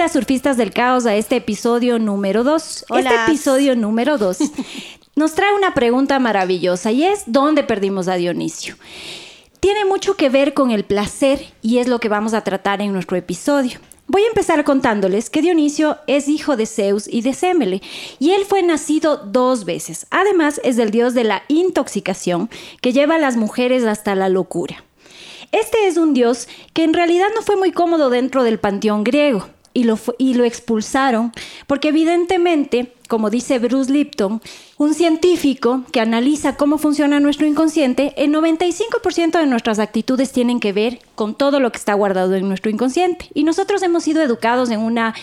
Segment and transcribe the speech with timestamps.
[0.00, 2.86] Bienvenidas surfistas del caos a este episodio número 2.
[2.96, 4.38] Este episodio número 2
[5.14, 8.76] nos trae una pregunta maravillosa y es ¿dónde perdimos a Dionisio?
[9.60, 12.94] Tiene mucho que ver con el placer y es lo que vamos a tratar en
[12.94, 13.78] nuestro episodio.
[14.06, 17.82] Voy a empezar contándoles que Dionisio es hijo de Zeus y de Semele,
[18.18, 20.06] y él fue nacido dos veces.
[20.08, 22.48] Además, es el dios de la intoxicación
[22.80, 24.82] que lleva a las mujeres hasta la locura.
[25.52, 29.46] Este es un dios que en realidad no fue muy cómodo dentro del panteón griego
[29.80, 31.32] y lo, y lo expulsaron
[31.66, 34.40] porque evidentemente, como dice Bruce Lipton,
[34.76, 40.72] un científico que analiza cómo funciona nuestro inconsciente, el 95% de nuestras actitudes tienen que
[40.72, 43.28] ver con todo lo que está guardado en nuestro inconsciente.
[43.34, 45.14] Y nosotros hemos sido educados en una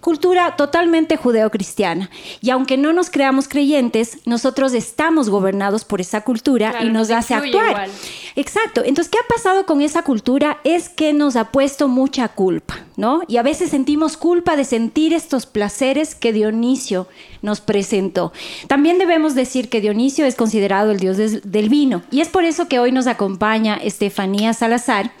[0.00, 2.10] cultura totalmente judeocristiana.
[2.40, 7.34] Y aunque no nos creamos creyentes, nosotros estamos gobernados por esa cultura y nos hace
[7.34, 7.88] actuar.
[8.36, 8.82] Exacto.
[8.84, 10.58] Entonces, ¿qué ha pasado con esa cultura?
[10.62, 13.22] Es que nos ha puesto mucha culpa, ¿no?
[13.28, 17.08] Y a veces sentimos culpa de sentir estos placeres que Dionisio
[17.40, 18.32] nos presentó.
[18.66, 22.68] También debemos decir que Dionisio es considerado el dios del vino y es por eso
[22.68, 25.12] que hoy nos acompaña Estefanía Salazar.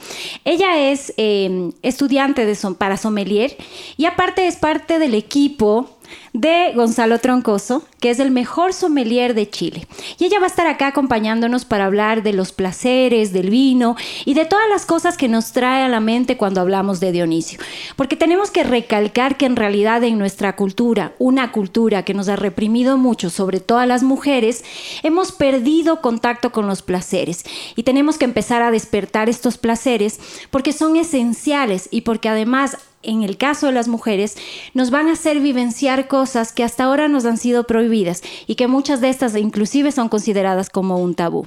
[0.44, 3.56] Ella es eh, estudiante de para sommelier
[3.96, 5.95] y aparte es parte del equipo
[6.32, 9.86] de Gonzalo Troncoso, que es el mejor sommelier de Chile.
[10.18, 14.34] Y ella va a estar acá acompañándonos para hablar de los placeres, del vino y
[14.34, 17.58] de todas las cosas que nos trae a la mente cuando hablamos de Dionisio.
[17.96, 22.36] Porque tenemos que recalcar que en realidad en nuestra cultura, una cultura que nos ha
[22.36, 24.64] reprimido mucho, sobre todo a las mujeres,
[25.02, 27.44] hemos perdido contacto con los placeres.
[27.76, 30.20] Y tenemos que empezar a despertar estos placeres
[30.50, 32.76] porque son esenciales y porque además
[33.06, 34.36] en el caso de las mujeres,
[34.74, 38.66] nos van a hacer vivenciar cosas que hasta ahora nos han sido prohibidas y que
[38.66, 41.46] muchas de estas inclusive son consideradas como un tabú.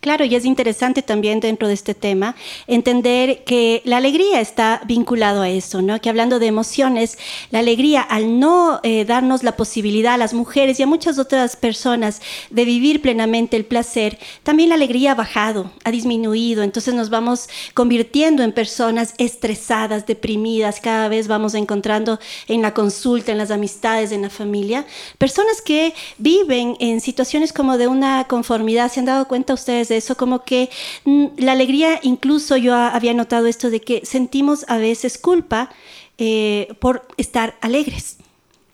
[0.00, 2.34] Claro, y es interesante también dentro de este tema
[2.66, 6.00] entender que la alegría está vinculado a eso, ¿no?
[6.00, 7.18] Que hablando de emociones,
[7.50, 11.54] la alegría al no eh, darnos la posibilidad a las mujeres y a muchas otras
[11.54, 17.10] personas de vivir plenamente el placer, también la alegría ha bajado, ha disminuido, entonces nos
[17.10, 22.18] vamos convirtiendo en personas estresadas, deprimidas, cada vez vamos encontrando
[22.48, 24.86] en la consulta, en las amistades, en la familia,
[25.18, 29.89] personas que viven en situaciones como de una conformidad, ¿se han dado cuenta ustedes?
[29.96, 30.70] Eso, como que
[31.04, 35.70] mm, la alegría, incluso yo había notado esto de que sentimos a veces culpa
[36.18, 38.18] eh, por estar alegres.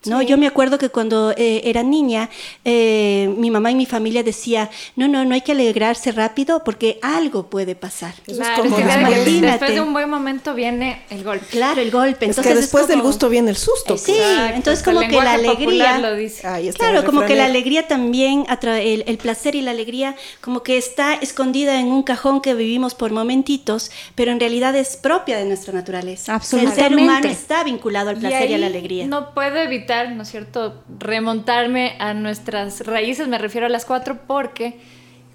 [0.06, 0.22] ¿No?
[0.22, 2.30] Yo me acuerdo que cuando eh, era niña,
[2.64, 6.98] eh, mi mamá y mi familia decía, no, no, no hay que alegrarse rápido porque
[7.02, 8.14] algo puede pasar.
[8.24, 11.46] claro, es como, después, de un buen momento viene el golpe.
[11.50, 12.26] Claro, el golpe.
[12.26, 13.96] Entonces, es que después del gusto viene el susto.
[13.96, 14.16] Sí,
[14.54, 15.98] entonces como que la alegría...
[15.98, 16.42] Lo dice.
[16.76, 21.14] claro, como que la alegría también, el, el placer y la alegría como que está
[21.14, 25.72] escondida en un cajón que vivimos por momentitos, pero en realidad es propia de nuestra
[25.72, 26.34] naturaleza.
[26.34, 26.82] Absolutamente.
[26.82, 29.06] El ser humano está vinculado al placer y, y a la alegría.
[29.06, 34.18] No puedo evitar ¿no es cierto?, remontarme a nuestras raíces, me refiero a las cuatro,
[34.26, 34.78] porque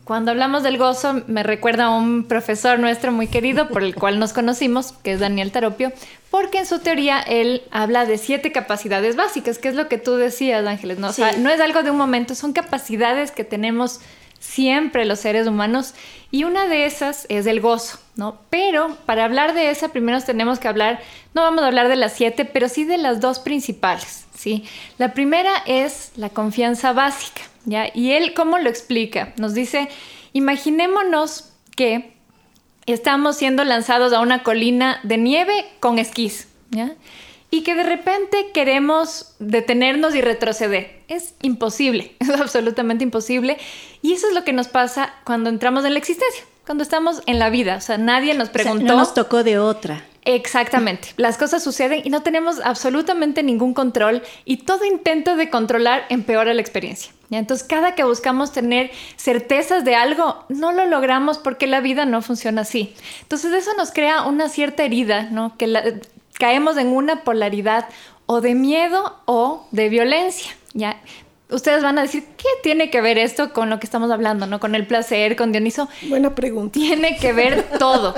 [0.04, 4.20] cuando hablamos del gozo me recuerda a un profesor nuestro muy querido por el cual
[4.20, 5.92] nos conocimos, que es Daniel Taropio,
[6.30, 10.16] porque en su teoría él habla de siete capacidades básicas, que es lo que tú
[10.16, 11.10] decías, Ángeles, ¿no?
[11.10, 14.00] O sea, no es algo de un momento, son capacidades que tenemos
[14.42, 15.94] siempre los seres humanos
[16.32, 18.40] y una de esas es el gozo, ¿no?
[18.50, 21.00] Pero para hablar de esa primero tenemos que hablar,
[21.34, 24.66] no vamos a hablar de las siete, pero sí de las dos principales, ¿sí?
[24.98, 27.86] La primera es la confianza básica, ¿ya?
[27.94, 29.34] Y él, ¿cómo lo explica?
[29.38, 29.90] Nos dice,
[30.34, 32.14] imaginémonos que
[32.88, 36.92] estamos siendo lanzados a una colina de nieve con esquís, ¿ya?
[37.52, 41.02] Y que de repente queremos detenernos y retroceder.
[41.10, 43.58] Es imposible, es absolutamente imposible.
[44.02, 47.38] Y eso es lo que nos pasa cuando entramos en la existencia, cuando estamos en
[47.38, 47.76] la vida.
[47.76, 48.86] O sea, nadie nos preguntó.
[48.86, 50.06] no nos tocó de otra.
[50.24, 51.10] Exactamente.
[51.18, 56.54] Las cosas suceden y no tenemos absolutamente ningún control y todo intento de controlar empeora
[56.54, 57.12] la experiencia.
[57.32, 62.22] Entonces, cada que buscamos tener certezas de algo, no lo logramos porque la vida no
[62.22, 62.94] funciona así.
[63.22, 65.56] Entonces, eso nos crea una cierta herida, ¿no?
[65.58, 65.82] Que la,
[66.42, 67.88] caemos en una polaridad
[68.26, 71.00] o de miedo o de violencia, ¿ya?
[71.52, 74.60] Ustedes van a decir, ¿qué tiene que ver esto con lo que estamos hablando, no?
[74.60, 75.88] Con el placer, con Dioniso.
[76.10, 76.74] Buena pregunta.
[76.74, 78.16] Tiene que ver todo.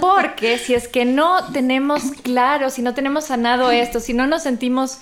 [0.00, 4.42] Porque si es que no tenemos claro, si no tenemos sanado esto, si no nos
[4.42, 4.98] sentimos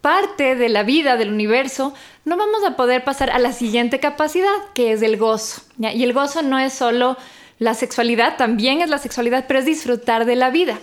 [0.00, 1.92] parte de la vida, del universo,
[2.24, 5.60] no vamos a poder pasar a la siguiente capacidad, que es el gozo.
[5.78, 7.18] Y el gozo no es solo
[7.58, 10.78] la sexualidad, también es la sexualidad, pero es disfrutar de la vida.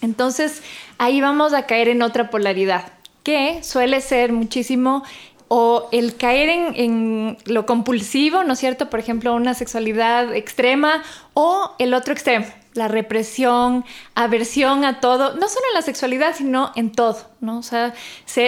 [0.00, 0.62] Entonces,
[0.98, 2.92] ahí vamos a caer en otra polaridad,
[3.22, 5.02] que suele ser muchísimo
[5.48, 8.90] o el caer en, lo compulsivo, ¿no es cierto?
[8.90, 11.02] Por ejemplo, una sexualidad extrema
[11.32, 13.84] o el otro extremo, la represión,
[14.14, 17.58] aversión a todo, no solo en la sexualidad, sino en todo, ¿no?
[17.58, 17.94] O sea,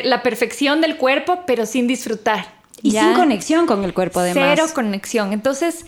[0.05, 2.61] la perfección del cuerpo, pero sin disfrutar.
[2.83, 4.55] Y sin conexión con el cuerpo, además.
[4.57, 5.33] Cero conexión.
[5.33, 5.85] Entonces,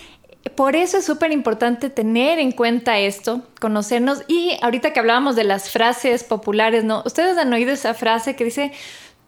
[0.50, 4.22] por eso es súper importante tener en cuenta esto, conocernos.
[4.28, 7.02] Y ahorita que hablábamos de las frases populares, ¿no?
[7.06, 8.72] Ustedes han oído esa frase que dice,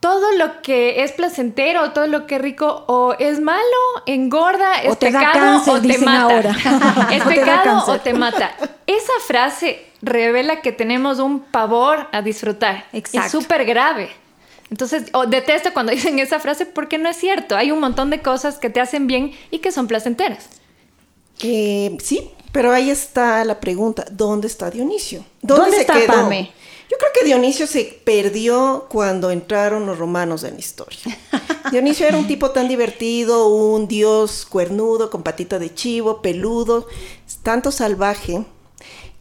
[0.01, 3.63] todo lo que es placentero, todo lo que es rico, o es malo,
[4.07, 6.57] engorda, es pecado o te mata.
[7.11, 8.55] es pecado o te mata.
[8.87, 12.85] Esa frase revela que tenemos un pavor a disfrutar.
[12.93, 13.27] Exacto.
[13.27, 14.11] Es súper grave.
[14.71, 17.57] Entonces, detesto cuando dicen esa frase porque no es cierto.
[17.57, 20.51] Hay un montón de cosas que te hacen bien y que son placenteras.
[21.41, 25.25] Eh, sí, pero ahí está la pregunta, ¿dónde está Dionisio?
[25.43, 26.53] ¿Dónde, está Pame?
[26.91, 31.01] Yo creo que Dionisio se perdió cuando entraron los romanos en la historia.
[31.73, 36.87] Dionisio era un tipo tan divertido, un dios cuernudo, con patita de chivo, peludo,
[37.43, 38.45] tanto salvaje,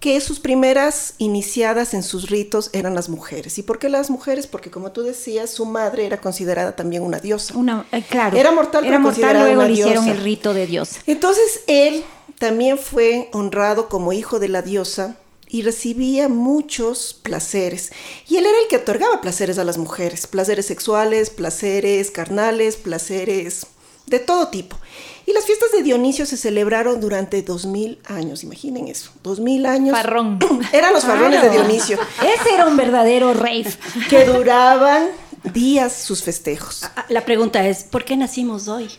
[0.04, 3.58] que sus primeras iniciadas en sus ritos eran las mujeres.
[3.58, 4.48] ¿Y por qué las mujeres?
[4.48, 7.56] Porque como tú decías, su madre era considerada también una diosa.
[7.56, 8.36] Una, eh, claro.
[8.36, 11.00] Era mortal, era mortal, luego le hicieron el rito de diosa.
[11.08, 12.04] Entonces él
[12.38, 15.16] también fue honrado como hijo de la diosa
[15.48, 17.94] y recibía muchos placeres.
[18.28, 23.68] Y él era el que otorgaba placeres a las mujeres, placeres sexuales, placeres carnales, placeres
[24.06, 24.78] de todo tipo.
[25.26, 29.66] Y las fiestas de Dionisio se celebraron durante dos mil años, imaginen eso, dos mil
[29.66, 29.96] años.
[29.96, 30.40] Farrón.
[30.74, 31.98] Eran los farrones de Dionisio.
[32.20, 33.74] Ese era un verdadero rave.
[34.10, 35.08] Que duraban
[35.54, 36.84] días sus festejos.
[36.84, 38.90] Ah, la pregunta es, ¿por qué nacimos hoy?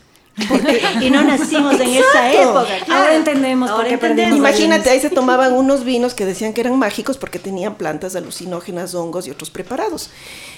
[1.00, 2.66] Y no nacimos en esa época.
[2.88, 7.18] Ahora entendemos por qué Imagínate, ahí se tomaban unos vinos que decían que eran mágicos
[7.18, 10.10] porque tenían plantas alucinógenas, hongos y otros preparados.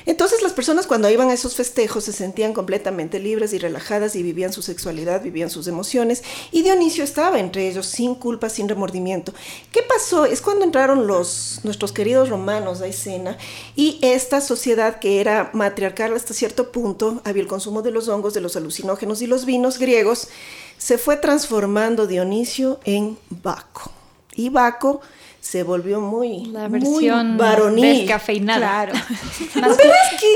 [0.06, 4.22] Entonces las personas cuando iban a esos festejos se sentían completamente libres y relajadas y
[4.22, 6.22] vivían su sexualidad, vivían sus emociones.
[6.52, 9.34] Y Dionisio estaba entre ellos sin culpa, sin remordimiento.
[9.72, 10.24] ¿Qué pasó?
[10.24, 13.36] Es cuando entraron los, nuestros queridos romanos a escena
[13.74, 18.32] y esta sociedad que era matriarcal hasta cierto punto, había el consumo de los hongos,
[18.32, 20.28] de los alucinógenos y los vinos griegos,
[20.78, 23.90] se fue transformando Dionisio en Baco.
[24.34, 25.00] Y Baco
[25.46, 27.98] se volvió muy, la versión varonil.
[27.98, 28.58] Descafeinada.
[28.58, 28.92] Claro.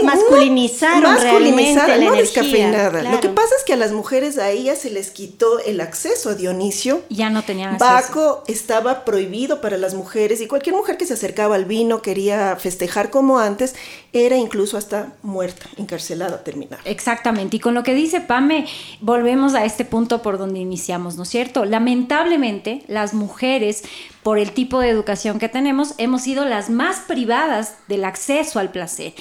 [0.04, 3.02] masculinizaron masculinizada, no descafeinada.
[3.02, 6.30] Lo que pasa es que a las mujeres a ellas se les quitó el acceso
[6.30, 7.02] a Dionisio.
[7.08, 7.90] Ya no tenían acceso.
[7.90, 12.54] Baco estaba prohibido para las mujeres y cualquier mujer que se acercaba al vino quería
[12.54, 13.74] festejar como antes,
[14.12, 16.82] era incluso hasta muerta, encarcelada, terminada.
[16.84, 17.56] Exactamente.
[17.56, 18.68] Y con lo que dice Pame,
[19.00, 21.64] volvemos a este punto por donde iniciamos, ¿no es cierto?
[21.64, 23.82] Lamentablemente, las mujeres
[24.22, 28.70] por el tipo de educación que tenemos, hemos sido las más privadas del acceso al
[28.70, 29.14] placer.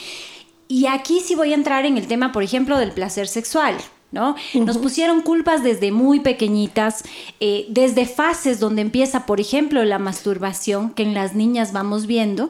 [0.68, 3.76] Y aquí sí voy a entrar en el tema, por ejemplo, del placer sexual.
[4.12, 4.36] ¿No?
[4.56, 7.04] Nos pusieron culpas desde muy pequeñitas,
[7.40, 12.50] eh, desde fases donde empieza, por ejemplo, la masturbación, que en las niñas vamos viendo,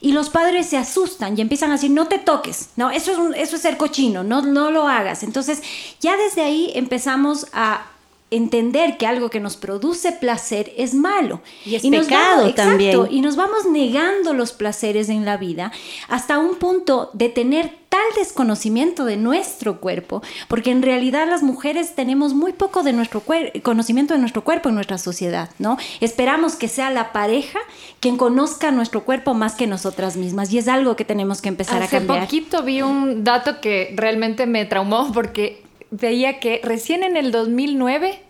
[0.00, 3.36] y los padres se asustan y empiezan a decir, no te toques, no, eso es,
[3.36, 5.24] eso es ser cochino, no, no lo hagas.
[5.24, 5.62] Entonces,
[6.00, 7.84] ya desde ahí empezamos a
[8.30, 11.40] entender que algo que nos produce placer es malo.
[11.64, 12.98] Y es pecado también.
[13.10, 15.72] Y nos vamos negando los placeres en la vida
[16.08, 21.94] hasta un punto de tener tal desconocimiento de nuestro cuerpo, porque en realidad las mujeres
[21.94, 23.22] tenemos muy poco de nuestro
[23.62, 25.76] conocimiento de nuestro cuerpo en nuestra sociedad, ¿no?
[26.00, 27.60] Esperamos que sea la pareja
[28.00, 31.84] quien conozca nuestro cuerpo más que nosotras mismas y es algo que tenemos que empezar
[31.84, 32.18] a cambiar.
[32.18, 35.62] Hace poquito vi un dato que realmente me traumó porque
[36.00, 38.20] veía que recién en el 2009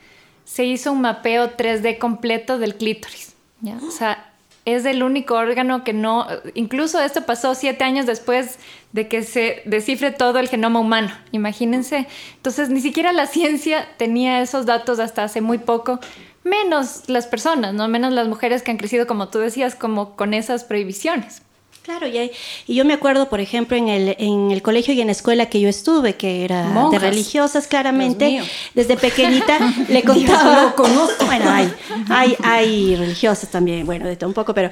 [0.44, 3.34] se hizo un mapeo 3D completo del clítoris.
[3.86, 4.30] O sea,
[4.66, 8.58] es el único órgano que no, incluso esto pasó siete años después
[8.92, 12.06] de que se descifre todo el genoma humano, imagínense.
[12.36, 15.98] Entonces, ni siquiera la ciencia tenía esos datos hasta hace muy poco,
[16.44, 17.88] menos las personas, ¿no?
[17.88, 21.42] Menos las mujeres que han crecido, como tú decías, como con esas prohibiciones.
[21.84, 22.30] Claro, y,
[22.66, 25.50] y, yo me acuerdo, por ejemplo, en el, en el colegio y en la escuela
[25.50, 28.40] que yo estuve, que era de religiosas, claramente,
[28.72, 29.58] desde pequeñita
[29.90, 30.62] le contaba.
[30.62, 31.26] lo conozco.
[31.26, 31.70] Bueno, hay,
[32.08, 34.70] hay, hay religiosas también, bueno, de todo un poco, pero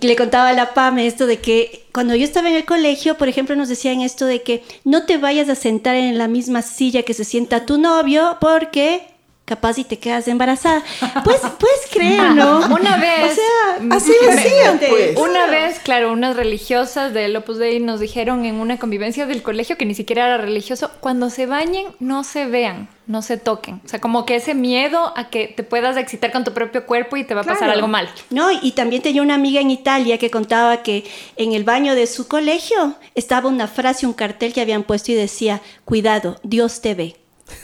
[0.00, 3.28] le contaba a la PAME esto de que cuando yo estaba en el colegio, por
[3.28, 7.02] ejemplo, nos decían esto de que no te vayas a sentar en la misma silla
[7.02, 9.11] que se sienta tu novio porque
[9.52, 10.82] capaz y te quedas embarazada.
[11.24, 12.60] Pues, pues creo, ¿no?
[12.74, 13.32] Una vez.
[13.32, 15.18] O sea, así decían, pues.
[15.18, 19.76] Una vez, claro, unas religiosas del Opus Dei nos dijeron en una convivencia del colegio
[19.76, 23.82] que ni siquiera era religioso, cuando se bañen, no se vean, no se toquen.
[23.84, 27.18] O sea, como que ese miedo a que te puedas excitar con tu propio cuerpo
[27.18, 28.08] y te va a pasar algo mal.
[28.30, 31.04] No, y también tenía una amiga en Italia que contaba que
[31.36, 35.14] en el baño de su colegio estaba una frase, un cartel que habían puesto y
[35.14, 37.16] decía, cuidado, Dios te ve.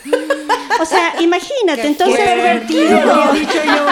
[0.81, 2.21] O sea, imagínate, entonces...
[2.21, 3.87] pervertido, dicho yo.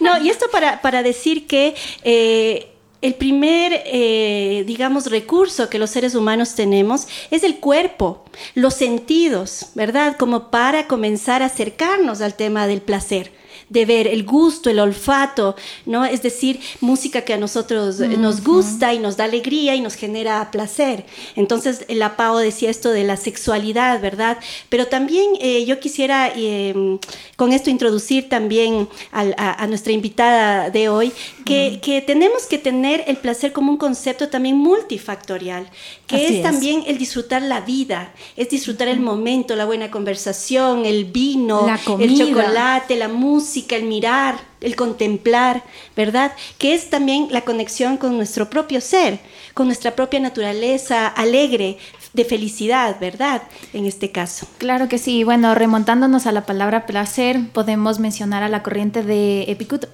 [0.00, 1.74] no, y esto para, para decir que...
[2.04, 2.66] Eh,
[3.02, 9.68] el primer, eh, digamos, recurso que los seres humanos tenemos es el cuerpo, los sentidos,
[9.74, 10.18] ¿verdad?
[10.18, 13.32] Como para comenzar a acercarnos al tema del placer
[13.70, 16.04] de ver el gusto, el olfato, ¿no?
[16.04, 20.50] Es decir, música que a nosotros nos gusta y nos da alegría y nos genera
[20.50, 21.06] placer.
[21.36, 24.38] Entonces, la Pau decía esto de la sexualidad, ¿verdad?
[24.68, 26.98] Pero también eh, yo quisiera em,
[27.36, 31.12] con esto introducir también a, nuestra invitada de hoy,
[31.44, 35.70] que, que, tenemos que tener el placer como un concepto también multifactorial,
[36.08, 41.04] que es, también el disfrutar la vida, es disfrutar el momento, la buena conversación, el
[41.04, 41.68] vino,
[42.00, 45.62] el chocolate, la música el mirar, el contemplar,
[45.96, 46.32] ¿verdad?
[46.58, 49.20] Que es también la conexión con nuestro propio ser,
[49.54, 51.78] con nuestra propia naturaleza alegre,
[52.12, 53.42] de felicidad, ¿verdad?
[53.72, 54.46] En este caso.
[54.58, 55.22] Claro que sí.
[55.24, 59.42] Bueno, remontándonos a la palabra placer, podemos mencionar a la corriente de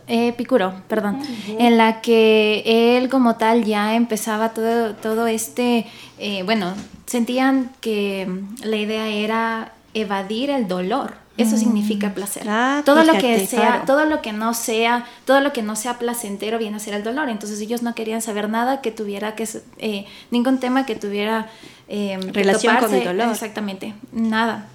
[0.06, 1.20] Epicuro, perdón,
[1.58, 5.86] en la que él como tal ya empezaba todo, todo este,
[6.18, 6.74] eh, bueno,
[7.06, 8.26] sentían que
[8.62, 11.58] la idea era evadir el dolor eso mm.
[11.58, 12.44] significa placer.
[12.48, 15.98] Ah, todo lo que sea, todo lo que no sea, todo lo que no sea
[15.98, 17.28] placentero viene a ser el dolor.
[17.28, 21.48] Entonces ellos no querían saber nada que tuviera que eh, ningún tema que tuviera
[21.88, 23.28] eh, relación con el dolor.
[23.30, 24.68] Exactamente, nada.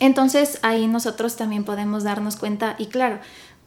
[0.00, 3.20] Entonces ahí nosotros también podemos darnos cuenta y claro,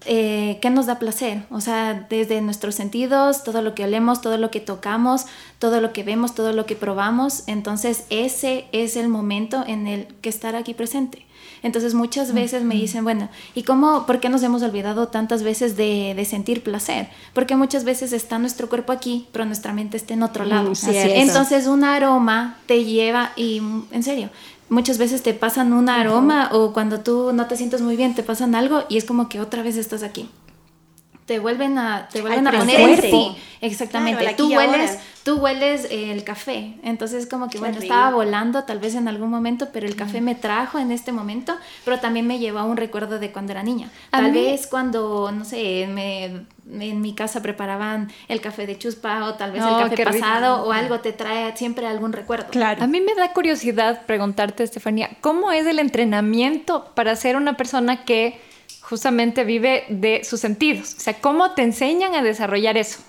[0.06, 1.44] eh, ¿qué nos da placer?
[1.50, 5.26] O sea, desde nuestros sentidos, todo lo que olemos, todo lo que tocamos,
[5.60, 7.44] todo lo que vemos, todo lo que probamos.
[7.48, 11.27] Entonces ese es el momento en el que estar aquí presente.
[11.64, 15.78] Entonces muchas veces me dicen, bueno, ¿y cómo, por qué nos hemos olvidado tantas veces
[15.78, 17.10] de, sentir placer?
[17.34, 20.74] Porque muchas veces está nuestro cuerpo aquí, pero nuestra mente está en otro lado.
[20.88, 23.62] Entonces un aroma te lleva, y
[23.92, 24.30] en serio,
[24.70, 28.24] muchas veces te pasan un aroma o cuando tú no te sientes muy bien, te
[28.24, 30.30] pasan algo y es como que otra vez estás aquí
[31.28, 33.38] te vuelven a, te vuelven a poner en sí.
[33.60, 34.34] Exactamente.
[34.38, 36.76] tú hueles, tú hueles el café.
[36.84, 40.36] Entonces como que bueno, estaba volando tal vez en algún momento, pero el café me
[40.36, 41.54] trajo en este momento,
[41.84, 43.92] pero también me llevó a un recuerdo de cuando era niña.
[44.10, 46.46] Tal vez cuando, no sé, me,
[46.82, 50.72] en mi casa preparaban el café de chuspa o tal vez el café pasado o
[50.72, 52.52] algo te trae siempre algún recuerdo.
[52.52, 52.82] Claro.
[52.82, 58.06] A mí me da curiosidad preguntarte, Estefanía, ¿cómo es el entrenamiento para ser una persona
[58.06, 58.40] que
[58.88, 60.96] justamente vive de sus sentidos.
[60.98, 63.00] O sea, ¿cómo te enseñan a desarrollar eso?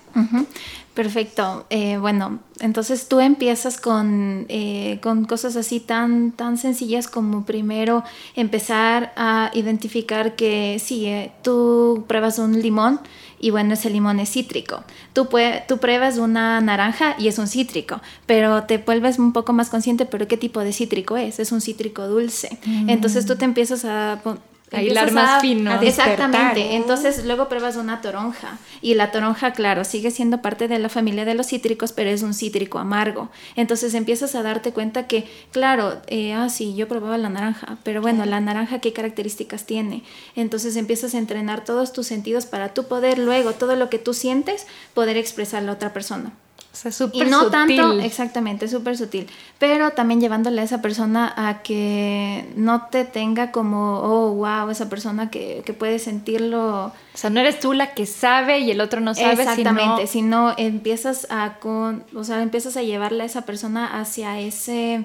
[0.93, 1.65] Perfecto.
[1.69, 8.03] Eh, bueno, entonces tú empiezas con, eh, con cosas así tan, tan sencillas como primero
[8.35, 12.99] empezar a identificar que sí, eh, tú pruebas un limón
[13.39, 14.83] y bueno, ese limón es cítrico.
[15.13, 15.29] Tú,
[15.65, 20.05] tú pruebas una naranja y es un cítrico, pero te vuelves un poco más consciente,
[20.05, 21.39] pero ¿qué tipo de cítrico es?
[21.39, 22.59] Es un cítrico dulce.
[22.65, 22.89] Mm.
[22.89, 24.19] Entonces tú te empiezas a
[24.71, 25.81] a hilar más fino.
[25.81, 26.75] Exactamente.
[26.75, 31.25] Entonces luego pruebas una toronja y la toronja, claro, sigue siendo parte de la familia
[31.25, 33.29] de los cítricos, pero es un cítrico amargo.
[33.55, 38.01] Entonces empiezas a darte cuenta que, claro, eh, ah, sí, yo probaba la naranja, pero
[38.01, 40.03] bueno, la naranja, ¿qué características tiene?
[40.35, 44.13] Entonces empiezas a entrenar todos tus sentidos para tú poder luego, todo lo que tú
[44.13, 46.31] sientes, poder expresarlo a otra persona.
[46.79, 51.33] O sea, súper Y no tanto, exactamente, súper sutil, pero también llevándole a esa persona
[51.35, 56.85] a que no te tenga como, oh, wow, esa persona que, que puede sentirlo.
[56.85, 59.33] O sea, no eres tú la que sabe y el otro no sabe.
[59.33, 64.39] Exactamente, sino, sino empiezas a, con, o sea, empiezas a llevarle a esa persona hacia
[64.39, 65.03] ese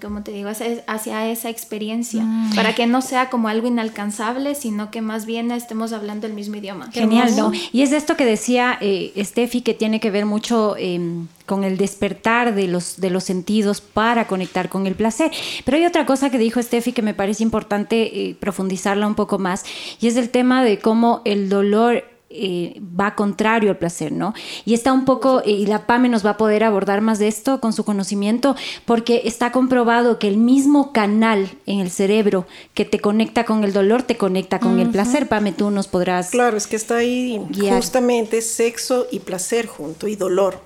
[0.00, 0.50] como te digo,
[0.88, 2.56] hacia esa experiencia, mm.
[2.56, 6.56] para que no sea como algo inalcanzable, sino que más bien estemos hablando el mismo
[6.56, 6.90] idioma.
[6.90, 7.52] Genial, ¿no?
[7.70, 11.76] Y es esto que decía eh, Steffi, que tiene que ver mucho em, con el
[11.76, 15.30] despertar de los, de los sentidos para conectar con el placer.
[15.64, 19.38] Pero hay otra cosa que dijo Steffi que me parece importante eh, profundizarla un poco
[19.38, 19.64] más,
[20.00, 22.04] y es el tema de cómo el dolor
[22.34, 24.34] eh, va contrario al placer, ¿no?
[24.64, 27.60] Y está un poco, y la PAME nos va a poder abordar más de esto
[27.60, 33.00] con su conocimiento, porque está comprobado que el mismo canal en el cerebro que te
[33.00, 35.28] conecta con el dolor, te conecta con el placer.
[35.28, 36.30] PAME, tú nos podrás...
[36.30, 40.60] Claro, es que está ahí justamente sexo y placer junto, y dolor.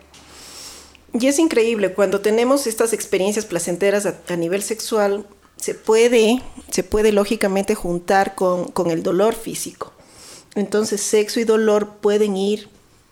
[1.18, 7.12] Y es increíble, cuando tenemos estas experiencias placenteras a nivel sexual, se puede, se puede
[7.12, 9.92] lógicamente juntar con, con el dolor físico.
[10.56, 12.68] Entonces, sexo y dolor pueden ir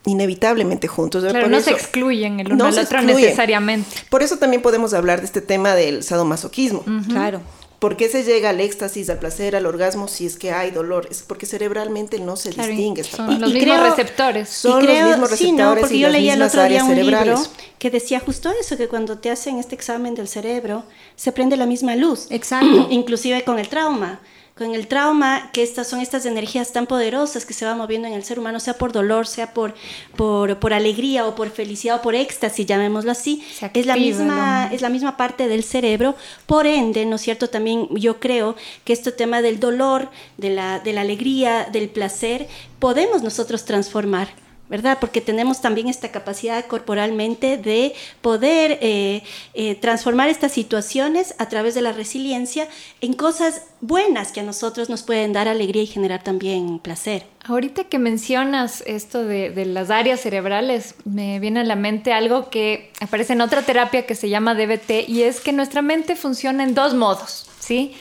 [0.06, 1.24] inevitablemente juntos.
[1.24, 3.88] Claro, no se excluyen el uno al otro necesariamente.
[4.10, 6.84] Por eso también podemos hablar de este tema del sadomasoquismo.
[7.08, 7.40] Claro.
[7.78, 11.06] ¿Por qué se llega al éxtasis, al placer, al orgasmo si es que hay dolor?
[11.10, 13.04] Es porque cerebralmente no se distingue.
[13.04, 14.48] Son los mismos receptores.
[14.48, 15.38] Son los mismos receptores.
[15.38, 17.42] Sí, no, porque yo leía el otro día un libro
[17.78, 20.84] que decía justo eso, que cuando te hacen este examen del cerebro,
[21.14, 22.26] se prende la misma luz.
[22.30, 22.86] Exacto.
[22.90, 24.20] Inclusive con el trauma
[24.54, 28.14] con el trauma, que estas son estas energías tan poderosas que se van moviendo en
[28.14, 29.74] el ser humano, sea por dolor, sea por,
[30.16, 33.44] por, alegría o por felicidad o por éxtasis, llamémoslo así,
[33.74, 36.14] es, la misma, es la misma parte del cerebro.
[36.46, 37.50] Por ende, ¿no es cierto?
[37.50, 42.46] También yo creo que este tema del dolor, de la, de la alegría, del placer,
[42.78, 44.98] podemos nosotros transformar ¿verdad?
[45.00, 49.22] Porque tenemos también esta capacidad corporalmente de poder eh,
[49.54, 52.68] eh, transformar estas situaciones a través de la resiliencia
[53.00, 57.26] en cosas buenas que a nosotros nos pueden dar alegría y generar también placer.
[57.44, 62.48] Ahorita que mencionas esto de, de las áreas cerebrales, me viene a la mente algo
[62.48, 66.64] que aparece en otra terapia que se llama DBT y es que nuestra mente funciona
[66.64, 67.94] en dos modos, ¿sí?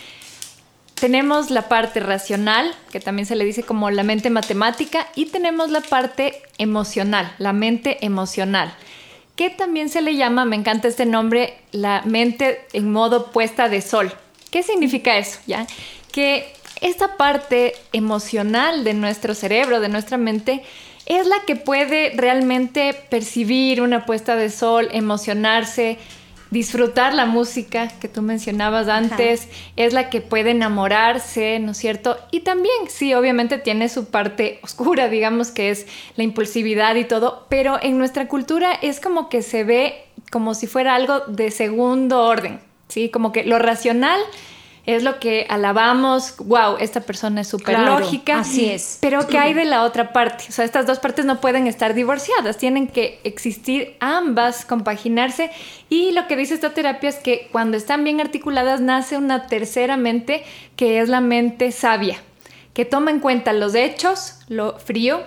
[1.03, 5.69] Tenemos la parte racional, que también se le dice como la mente matemática, y tenemos
[5.69, 8.73] la parte emocional, la mente emocional,
[9.35, 13.81] que también se le llama, me encanta este nombre, la mente en modo puesta de
[13.81, 14.13] sol.
[14.49, 15.39] ¿Qué significa eso?
[15.45, 15.67] ¿Ya?
[16.13, 20.63] Que esta parte emocional de nuestro cerebro, de nuestra mente,
[21.05, 25.97] es la que puede realmente percibir una puesta de sol, emocionarse,
[26.53, 32.15] disfrutar la música que tú mencionabas antes, es la que puede enamorarse, ¿no es cierto?
[32.31, 37.47] Y también, sí, obviamente tiene su parte oscura, digamos que es la impulsividad y todo,
[37.49, 42.21] pero en nuestra cultura es como que se ve como si fuera algo de segundo
[42.21, 43.09] orden, ¿sí?
[43.09, 44.19] Como que lo racional
[44.85, 48.39] es lo que alabamos, wow, esta persona es súper lógica.
[48.39, 48.97] Así es.
[48.99, 50.45] Pero ¿qué hay de la otra parte?
[50.49, 55.51] O sea, estas dos partes no pueden estar divorciadas, tienen que existir ambas, compaginarse.
[55.89, 59.95] Y lo que dice esta terapia es que cuando están bien articuladas nace una tercera
[59.95, 60.43] mente,
[60.75, 62.17] que es la mente sabia,
[62.73, 65.23] que toma en cuenta los hechos, lo frío,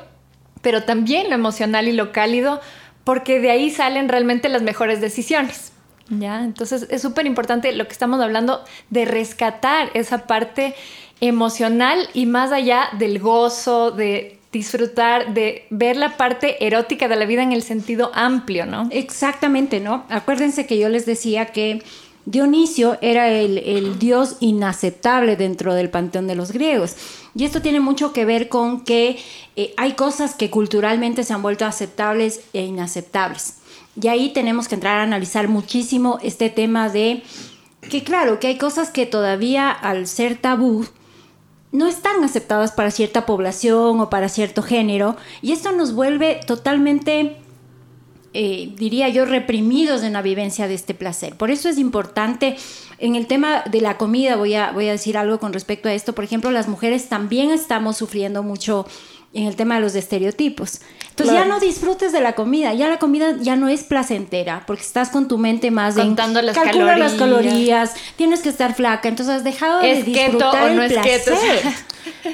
[0.60, 2.60] pero también lo emocional y lo cálido,
[3.04, 5.72] porque de ahí salen realmente las mejores decisiones.
[6.08, 10.74] Ya, entonces es súper importante lo que estamos hablando de rescatar esa parte
[11.20, 17.26] emocional y más allá del gozo, de disfrutar, de ver la parte erótica de la
[17.26, 18.88] vida en el sentido amplio, ¿no?
[18.90, 20.04] Exactamente, ¿no?
[20.08, 21.82] Acuérdense que yo les decía que
[22.26, 26.96] Dionisio era el, dios inaceptable dentro del panteón de los griegos.
[27.36, 29.18] Y esto tiene mucho que ver con que
[29.54, 33.58] eh, hay cosas que culturalmente se han vuelto aceptables e inaceptables.
[34.00, 37.22] Y ahí tenemos que entrar a analizar muchísimo este tema de
[37.88, 40.86] que claro, que hay cosas que todavía al ser tabú
[41.72, 47.36] no están aceptadas para cierta población o para cierto género y esto nos vuelve totalmente,
[48.34, 51.36] eh, diría yo, reprimidos en la vivencia de este placer.
[51.36, 52.56] Por eso es importante,
[52.98, 55.94] en el tema de la comida, voy a, voy a decir algo con respecto a
[55.94, 58.86] esto, por ejemplo, las mujeres también estamos sufriendo mucho
[59.34, 60.80] en el tema de los estereotipos.
[61.18, 64.82] Entonces ya no disfrutes de la comida, ya la comida ya no es placentera, porque
[64.82, 66.98] estás con tu mente más Contando las calorías.
[66.98, 71.22] las calorías, tienes que estar flaca, entonces has dejado de disfrutar el placer.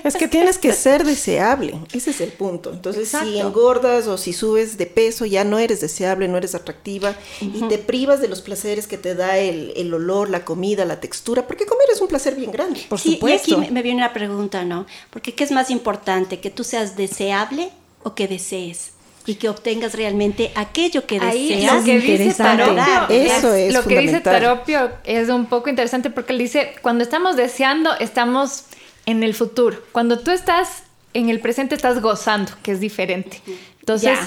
[0.05, 2.73] Es que tienes que ser deseable, ese es el punto.
[2.73, 7.15] Entonces, si engordas o si subes de peso, ya no eres deseable, no eres atractiva
[7.41, 11.47] y te privas de los placeres que te da el, olor, la comida, la textura,
[11.47, 12.85] porque comer es un placer bien grande.
[12.89, 13.51] Por supuesto.
[13.51, 14.87] Y aquí me viene la pregunta, ¿no?
[15.11, 16.41] Porque ¿qué es más importante?
[16.41, 17.71] ¿Que tú seas deseable
[18.03, 18.93] o que desees?
[19.27, 21.77] y que obtengas realmente aquello que deseas.
[21.77, 26.33] Lo que dice Taropio, Eso es Lo que dice Taropio es un poco interesante porque
[26.33, 28.65] él dice, cuando estamos deseando, estamos
[29.07, 29.79] en el futuro.
[29.93, 30.85] Cuando tú estás
[31.15, 33.41] en el presente, estás gozando, que es diferente.
[33.81, 34.19] Entonces,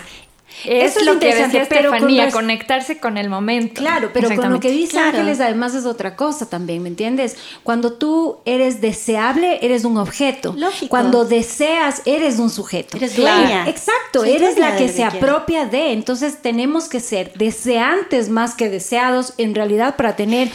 [0.63, 3.81] es, lo que decía Estefanía, conectarse con el momento.
[3.81, 7.35] Claro, pero con lo que dice Ángeles además es otra cosa también, ¿me entiendes?
[7.63, 10.53] Cuando tú eres deseable, eres un objeto.
[10.57, 10.89] Lógico.
[10.89, 12.97] Cuando deseas, eres un sujeto.
[12.97, 13.67] Eres dueña.
[13.67, 15.91] Exacto, eres la que se apropia de.
[15.91, 20.49] Entonces tenemos que ser deseantes más que deseados en realidad para tener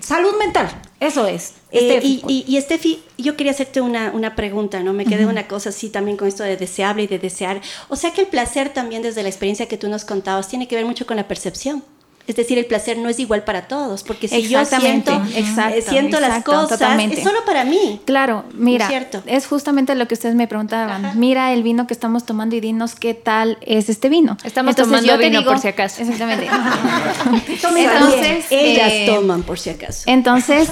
[0.00, 0.68] salud mental.
[1.00, 1.54] Eso es.
[1.72, 4.92] Eh, y, y, Estefi, yo quería hacerte una, una pregunta, ¿no?
[4.92, 7.60] Me quedé una cosa así también con esto de deseable y de desear.
[7.88, 10.76] O sea que el placer también desde la experiencia que tú nos contabas tiene que
[10.76, 11.84] ver mucho con la percepción.
[12.26, 16.20] Es decir, el placer no es igual para todos, porque si yo siento, exacto, siento
[16.20, 18.00] las cosas, es solo para mí.
[18.04, 18.88] Claro, mira,
[19.26, 21.18] es, justamente lo que ustedes me preguntaban.
[21.18, 24.36] Mira el vino que estamos tomando y dinos qué tal es este vino.
[24.44, 26.02] Estamos tomando vino por si acaso.
[26.02, 26.46] Exactamente.
[27.76, 30.02] entonces, ellas eh, toman por si acaso.
[30.06, 30.68] Entonces,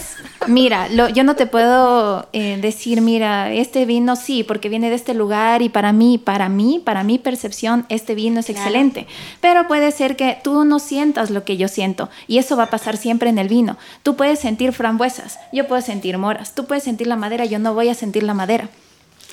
[0.49, 5.15] Mira, yo no te puedo eh, decir, mira, este vino sí, porque viene de este
[5.15, 9.07] lugar y para mí, para mí, para mi percepción, este vino es excelente.
[9.41, 12.71] Pero puede ser que tú no sientas lo que yo siento y eso va a
[12.71, 13.77] pasar siempre en el vino.
[14.03, 17.75] Tú puedes sentir frambuesas, yo puedo sentir moras, tú puedes sentir la madera, yo no
[17.75, 18.69] voy a sentir la madera.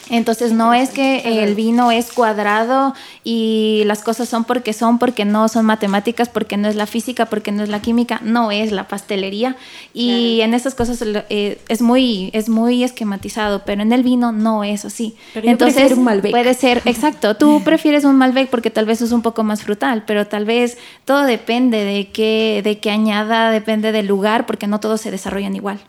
[0.10, 5.26] Entonces no es que el vino es cuadrado y las cosas son porque son, porque
[5.26, 8.72] no son matemáticas, porque no es la física, porque no es la química, no es
[8.72, 9.56] la pastelería.
[9.94, 14.64] Y en esas cosas eh, es, muy, es muy esquematizado, pero en el vino no
[14.64, 15.16] es así.
[15.36, 16.32] Entonces un Malbec.
[16.32, 20.04] puede ser, exacto, tú prefieres un Malbec porque tal vez es un poco más frutal,
[20.06, 24.80] pero tal vez todo depende de qué, de qué añada, depende del lugar, porque no
[24.80, 25.80] todos se desarrollan igual.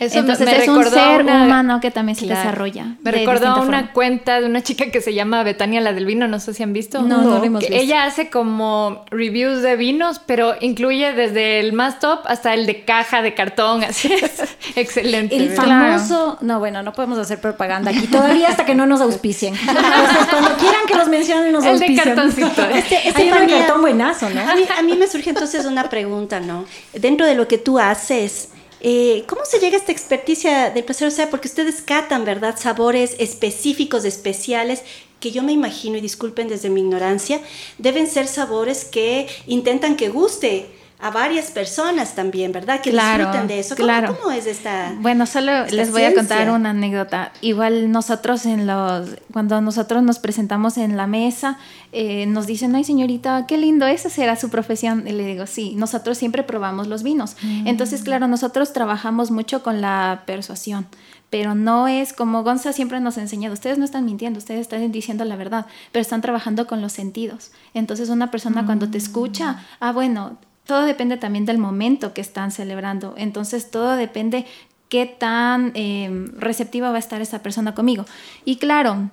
[0.00, 2.96] Entonces es un ser humano que también se desarrolla.
[3.02, 6.40] Me recordó una cuenta de una chica que se llama Betania la del vino, no
[6.40, 7.02] sé si han visto.
[7.02, 7.74] No, no, lo hemos visto.
[7.74, 12.84] Ella hace como reviews de vinos, pero incluye desde el más top hasta el de
[12.84, 14.42] caja de cartón, así es.
[14.74, 15.36] Excelente.
[15.36, 19.54] El famoso, no, bueno, no podemos hacer propaganda aquí todavía hasta que no nos auspicien.
[20.30, 21.98] cuando quieran que los mencionen nos auspicien.
[21.98, 22.62] El de cartoncito.
[22.80, 24.40] Este, este cartón buenazo, ¿no?
[24.40, 26.64] A mí, a mí me surge entonces una pregunta, ¿no?
[26.94, 28.48] Dentro de lo que tú haces,
[28.80, 31.08] eh, ¿Cómo se llega a esta experticia del placer?
[31.08, 32.58] O sea, porque ustedes catan, ¿verdad?
[32.58, 34.82] Sabores específicos, especiales,
[35.20, 37.40] que yo me imagino, y disculpen desde mi ignorancia,
[37.78, 40.66] deben ser sabores que intentan que guste
[41.00, 42.80] a varias personas también, ¿verdad?
[42.80, 43.74] Que disfruten de eso.
[43.74, 44.16] ¿Cómo, claro.
[44.20, 44.94] ¿Cómo, es esta?
[44.98, 47.32] Bueno, solo les voy a contar una anécdota.
[47.40, 51.58] Igual nosotros en los, cuando nosotros nos presentamos en la mesa,
[51.92, 55.06] eh, nos dicen, ay señorita, qué lindo, esa será su profesión.
[55.06, 57.36] Y le digo, sí, nosotros siempre probamos los vinos.
[57.42, 57.66] Mm.
[57.66, 60.86] Entonces, claro, nosotros trabajamos mucho con la persuasión
[61.30, 64.90] pero no es como Gonza siempre nos ha enseñado, ustedes no están mintiendo, ustedes están
[64.90, 67.52] diciendo la verdad, pero están trabajando con los sentidos.
[67.72, 69.56] Entonces una persona cuando te escucha, mm.
[69.78, 70.38] ah, bueno,
[70.70, 73.14] todo depende también del momento que están celebrando.
[73.16, 74.46] Entonces, todo depende
[74.88, 78.04] qué tan em, receptiva va a estar esa persona conmigo.
[78.44, 79.10] Y claro,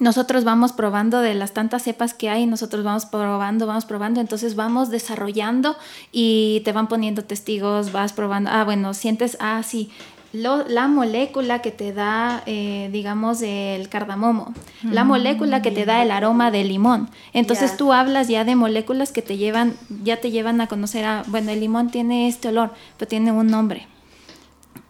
[0.00, 4.56] nosotros vamos probando de las tantas cepas que hay, nosotros vamos probando, vamos probando, entonces
[4.56, 5.76] vamos desarrollando
[6.10, 9.92] y te van poniendo testigos, vas probando, ah, bueno, sientes, ah, sí,
[10.32, 16.02] la molécula que te da, eh, digamos, el cardamomo, la mm, molécula que te da
[16.02, 17.08] el aroma del limón.
[17.32, 21.24] Entonces tú hablas ya de moléculas que te llevan, ya te llevan a conocer, a,
[21.28, 23.86] bueno, el limón tiene este olor, pero tiene un nombre.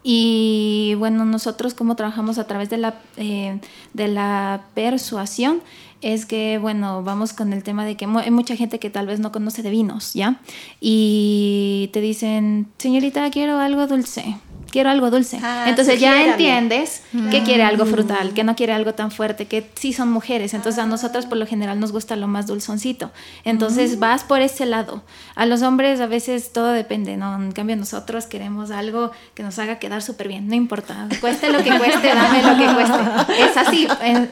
[0.03, 3.59] Y bueno, nosotros como trabajamos a través de la, eh,
[3.93, 5.61] de la persuasión,
[6.01, 9.19] es que, bueno, vamos con el tema de que hay mucha gente que tal vez
[9.19, 10.39] no conoce de vinos, ¿ya?
[10.79, 14.37] Y te dicen, señorita, quiero algo dulce
[14.69, 15.39] quiero algo dulce.
[15.43, 17.89] Ah, Entonces ya entiendes que quiere algo mm.
[17.89, 20.53] frutal, que no quiere algo tan fuerte, que sí son mujeres.
[20.53, 23.11] Entonces a nosotras por lo general nos gusta lo más dulzoncito.
[23.43, 23.99] Entonces mm.
[23.99, 25.03] vas por ese lado.
[25.35, 27.35] A los hombres a veces todo depende, ¿no?
[27.35, 30.47] En cambio nosotros queremos algo que nos haga quedar súper bien.
[30.47, 33.43] No importa, cueste lo que cueste, dame lo que cueste.
[33.43, 33.87] Es así,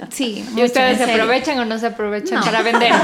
[0.10, 0.45] sí.
[0.56, 2.93] ¿Y ustedes se aprovechan o no se aprovechan para vender?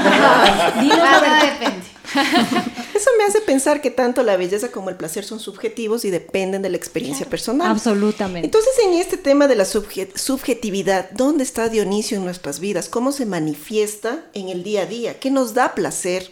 [1.43, 1.83] depende.
[2.93, 6.61] Eso me hace pensar que tanto la belleza como el placer son subjetivos y dependen
[6.61, 7.71] de la experiencia personal.
[7.71, 8.45] Absolutamente.
[8.45, 12.89] Entonces, en este tema de la subjetividad, ¿dónde está Dionisio en nuestras vidas?
[12.89, 15.19] ¿Cómo se manifiesta en el día a día?
[15.19, 16.31] ¿Qué nos da placer?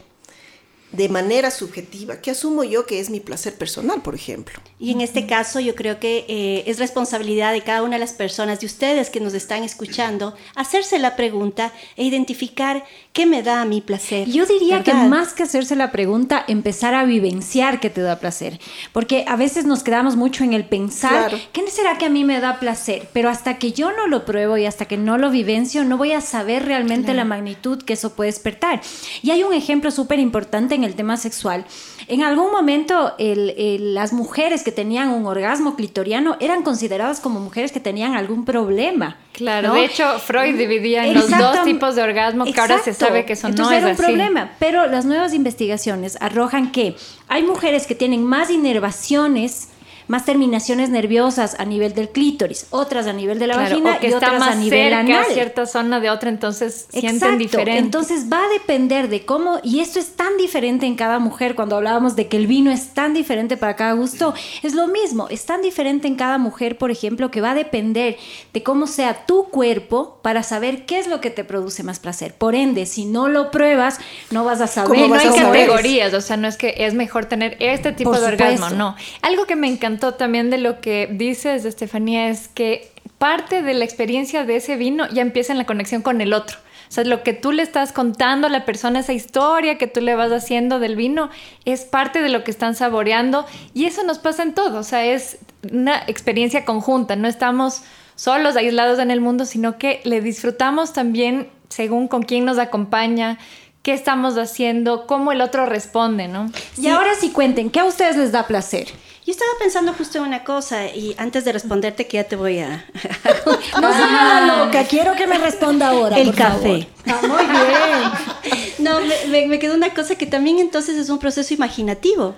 [0.91, 4.59] De manera subjetiva, que asumo yo que es mi placer personal, por ejemplo.
[4.79, 8.13] Y en este caso yo creo que eh, es responsabilidad de cada una de las
[8.13, 13.61] personas, de ustedes que nos están escuchando, hacerse la pregunta e identificar qué me da
[13.61, 14.27] a mí placer.
[14.29, 18.59] Yo diría que más que hacerse la pregunta, empezar a vivenciar qué te da placer,
[18.91, 22.39] porque a veces nos quedamos mucho en el pensar, ¿qué será que a mí me
[22.39, 23.07] da placer?
[23.13, 26.11] Pero hasta que yo no lo pruebo y hasta que no lo vivencio, no voy
[26.11, 28.81] a saber realmente la magnitud que eso puede despertar.
[29.21, 31.65] Y hay un ejemplo súper importante el tema sexual,
[32.07, 37.79] en algún momento las mujeres que tenían un orgasmo clitoriano eran consideradas como mujeres que
[37.79, 39.17] tenían algún problema.
[39.33, 43.25] Claro, de hecho Freud dividía en los dos tipos de orgasmo que ahora se sabe
[43.25, 46.95] que son Entonces no era un problema, pero las nuevas investigaciones arrojan que
[47.27, 49.69] hay mujeres que tienen más inervaciones
[50.11, 54.41] más terminaciones nerviosas a nivel del clítoris, otras a nivel de la vagina y otras
[54.41, 57.77] a nivel cerca cierta zona de otra, entonces sienten diferente.
[57.77, 61.77] Entonces va a depender de cómo, y esto es tan diferente en cada mujer, cuando
[61.77, 65.45] hablábamos de que el vino es tan diferente para cada gusto, es lo mismo, es
[65.45, 68.17] tan diferente en cada mujer, por ejemplo, que va a depender
[68.51, 72.33] de cómo sea tu cuerpo para saber qué es lo que te produce más placer.
[72.33, 73.97] Por ende, si no lo pruebas,
[74.29, 75.07] no vas a saber.
[75.07, 78.71] no hay categorías, o sea, no es que es mejor tener este tipo de orgasmo,
[78.71, 78.97] no.
[79.21, 83.85] Algo que me encantó también de lo que dices, Estefanía, es que parte de la
[83.85, 86.57] experiencia de ese vino ya empieza en la conexión con el otro.
[86.89, 90.01] O sea, lo que tú le estás contando a la persona, esa historia que tú
[90.01, 91.29] le vas haciendo del vino,
[91.63, 94.79] es parte de lo que están saboreando y eso nos pasa en todo.
[94.79, 95.37] O sea, es
[95.71, 97.83] una experiencia conjunta, no estamos
[98.15, 103.37] solos, aislados en el mundo, sino que le disfrutamos también según con quién nos acompaña,
[103.83, 106.51] qué estamos haciendo, cómo el otro responde, ¿no?
[106.77, 108.87] Y ahora sí cuenten, ¿qué a ustedes les da placer?
[109.31, 112.59] Yo estaba pensando justo en una cosa y antes de responderte que ya te voy
[112.59, 112.85] a...
[113.81, 116.17] no soy nada loca, quiero que me responda ahora.
[116.17, 116.89] El café.
[117.07, 118.65] Ah, muy bien.
[118.79, 122.35] no, me, me quedó una cosa que también entonces es un proceso imaginativo.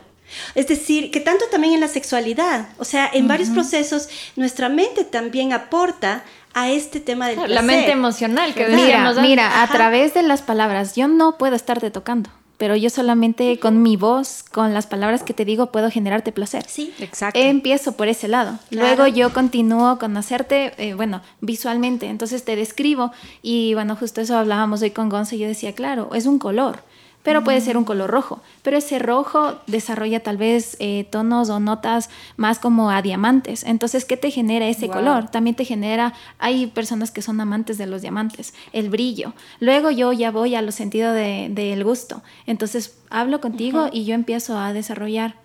[0.53, 5.03] Es decir, que tanto también en la sexualidad, o sea, en varios procesos nuestra mente
[5.03, 7.55] también aporta a este tema del placer.
[7.55, 11.89] La mente emocional que Mira, mira, a través de las palabras, yo no puedo estarte
[11.89, 12.29] tocando
[12.63, 16.63] pero yo solamente con mi voz, con las palabras que te digo, puedo generarte placer.
[16.65, 17.37] Sí, exacto.
[17.37, 18.57] Empiezo por ese lado.
[18.69, 22.07] Luego yo continúo con hacerte, eh, bueno, visualmente.
[22.07, 26.11] Entonces te describo y bueno, justo eso hablábamos hoy con Gonza y yo decía, claro,
[26.13, 26.79] es un color
[27.23, 28.41] pero puede ser un color rojo.
[28.61, 33.63] Pero ese rojo desarrolla tal vez eh, tonos o notas más como a diamantes.
[33.63, 35.29] Entonces, ¿qué te genera ese color?
[35.29, 39.33] También te genera, hay personas que son amantes de los diamantes, el brillo.
[39.59, 42.21] Luego yo ya voy a los sentidos del de, gusto.
[42.45, 45.35] Entonces, hablo contigo y yo empiezo a desarrollar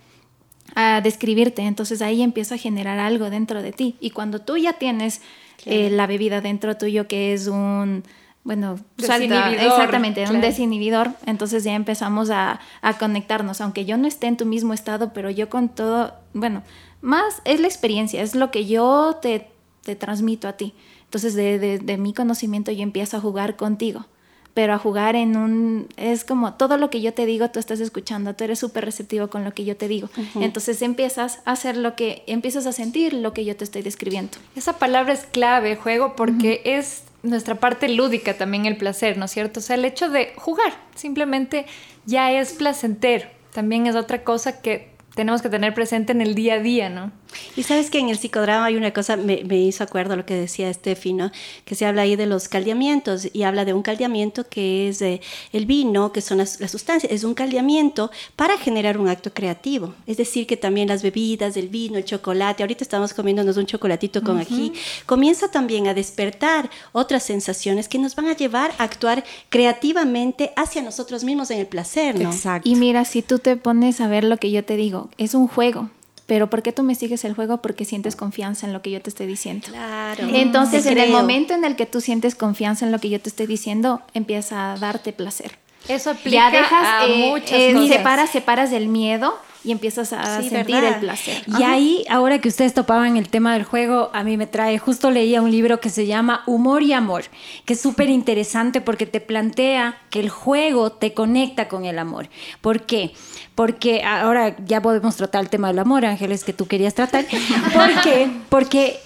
[0.75, 3.97] a describirte, entonces ahí empiezo a generar algo dentro de ti.
[4.01, 5.23] Y cuando tú ya tienes
[5.65, 8.05] eh, la bebida dentro tuyo, que es un,
[8.45, 12.61] bueno, exactamente, un desinhibidor, entonces ya empezamos a,
[12.99, 16.63] conectarnos, aunque yo no esté en tu mismo estado, pero yo con todo, bueno,
[17.03, 19.51] más es la experiencia, es lo que yo te,
[19.99, 20.75] transmito a ti.
[21.05, 24.07] Entonces de, de, mi conocimiento yo empiezo a jugar contigo,
[24.53, 27.81] pero a jugar en un, es como todo lo que yo te digo, tú estás
[27.81, 30.11] escuchando, tú eres súper receptivo con lo que yo te digo.
[30.35, 34.37] Entonces empiezas a hacer lo que, empiezas a sentir lo que yo te estoy describiendo.
[34.57, 39.31] Esa palabra es clave, juego, porque es nuestra parte lúdica también el placer, ¿no es
[39.31, 39.61] cierto?
[39.61, 41.67] O sea, el hecho de jugar simplemente
[42.07, 43.29] ya es placentero.
[43.53, 47.11] También es otra cosa que tenemos que tener presente en el día a día, ¿no?
[47.57, 50.73] Y sabes que en el psicodrama hay una cosa, me, hizo acuerdo lo que decía
[50.73, 51.31] Steffi, ¿no?
[51.65, 55.21] Que se habla ahí de los caldeamientos y habla de un caldeamiento que es eh,
[55.53, 59.95] el vino, que son las, sustancias, es un caldeamiento para generar un acto creativo.
[60.07, 64.23] Es decir, que también las bebidas, el vino, el chocolate, ahorita estamos comiéndonos un chocolatito
[64.23, 64.73] con aquí,
[65.07, 70.83] comienza también a despertar otras sensaciones que nos van a llevar a actuar creativamente hacia
[70.83, 72.31] nosotros mismos en el placer, ¿no?
[72.31, 72.69] Exacto.
[72.69, 75.49] Y mira, si tú te pones a ver lo que yo te digo, es un
[75.49, 75.91] juego
[76.29, 77.63] pero ¿por qué tú me sigues el juego?
[77.63, 79.67] Porque sientes confianza en lo que yo te estoy diciendo.
[79.69, 80.29] Claro.
[80.31, 83.31] Entonces, en el momento en el que tú sientes confianza en lo que yo te
[83.31, 85.53] estoy diciendo, empieza a darte placer.
[85.89, 87.89] Eso aplica ya dejas, a eh, muchas eh, cosas.
[87.89, 89.39] Separas, separas del miedo
[89.69, 91.43] y empiezas a sentir el placer.
[91.59, 95.11] Y ahí, ahora que ustedes topaban el tema del juego, a mí me trae, justo
[95.11, 97.25] leía un libro que se llama Humor y Amor,
[97.67, 102.31] que es súper interesante porque te plantea que el juego te conecta con el amor.
[102.63, 103.13] ¿Por qué?
[103.55, 107.27] Porque ahora ya podemos tratar el tema del amor, Ángeles, que tú querías tratar.
[107.75, 108.31] ¿Por qué?
[108.49, 108.99] Porque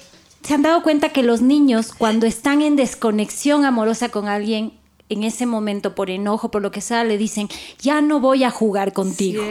[0.44, 4.74] se han dado cuenta que los niños, cuando están en desconexión amorosa con alguien,
[5.12, 7.48] en ese momento por enojo, por lo que sea, le dicen,
[7.78, 9.42] ya no voy a jugar contigo.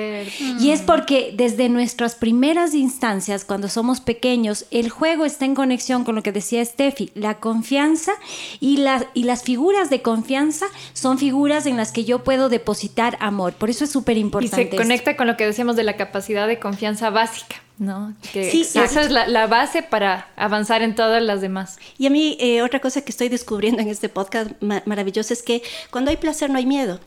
[0.60, 6.04] Y es porque desde nuestras primeras instancias, cuando somos pequeños, el juego está en conexión
[6.04, 8.14] con lo que decía Steffi, la confianza
[8.60, 13.18] y, la, y las figuras de confianza son figuras en las que yo puedo depositar
[13.20, 13.54] amor.
[13.54, 14.62] Por eso es súper importante.
[14.62, 17.62] Y se conecta con lo que decíamos de la capacidad de confianza básica.
[17.78, 18.14] ¿No?
[18.32, 21.80] Que sí, esa es la, base para avanzar en todas las demás.
[21.98, 25.64] Y a mí, eh, otra cosa que estoy descubriendo en este podcast maravilloso es que
[25.90, 27.00] cuando hay placer no hay miedo.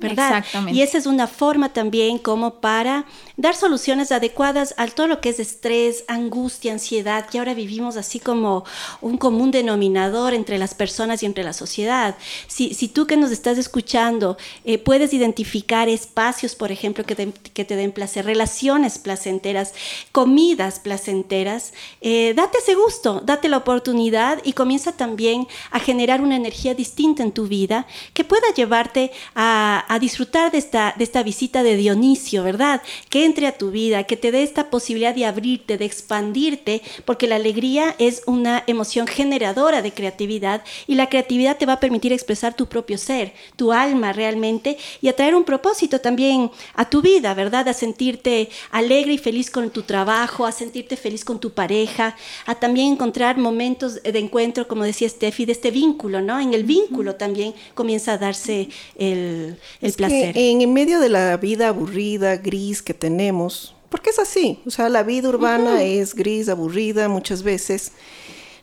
[0.00, 0.38] ¿Verdad?
[0.38, 0.78] Exactamente.
[0.78, 3.06] Y esa es una forma también como para
[3.36, 8.20] dar soluciones adecuadas a todo lo que es estrés, angustia, ansiedad, que ahora vivimos así
[8.20, 8.64] como
[9.00, 12.16] un común denominador entre las personas y entre la sociedad.
[12.46, 17.64] Si, si tú que nos estás escuchando eh, puedes identificar espacios, por ejemplo, que, que,
[17.64, 19.72] te den placer, relaciones placenteras,
[20.12, 26.36] comidas placenteras, eh, date ese gusto, date la oportunidad y comienza también a generar una
[26.36, 31.22] energía distinta en tu vida que pueda llevarte a, a disfrutar de esta, de esta
[31.22, 32.82] visita de Dionisio, ¿verdad?
[33.08, 37.26] Que entre a tu vida, que te dé esta posibilidad de abrirte, de expandirte, porque
[37.26, 42.12] la alegría es una emoción generadora de creatividad y la creatividad te va a permitir
[42.12, 47.02] expresar tu propio ser, tu alma realmente y a traer un propósito también a tu
[47.02, 47.68] vida, ¿verdad?
[47.68, 52.54] A sentirte alegre y feliz con tu trabajo, a sentirte feliz con tu pareja, a
[52.54, 56.40] también encontrar momentos de encuentro, como decía Steffi, de este vínculo, ¿no?
[56.40, 58.68] En el vínculo también comienza a darse
[58.98, 60.36] el, el placer.
[60.36, 65.02] en medio de la vida aburrida, gris que tenemos, porque es así, o sea, la
[65.02, 67.92] vida urbana es gris, aburrida muchas veces.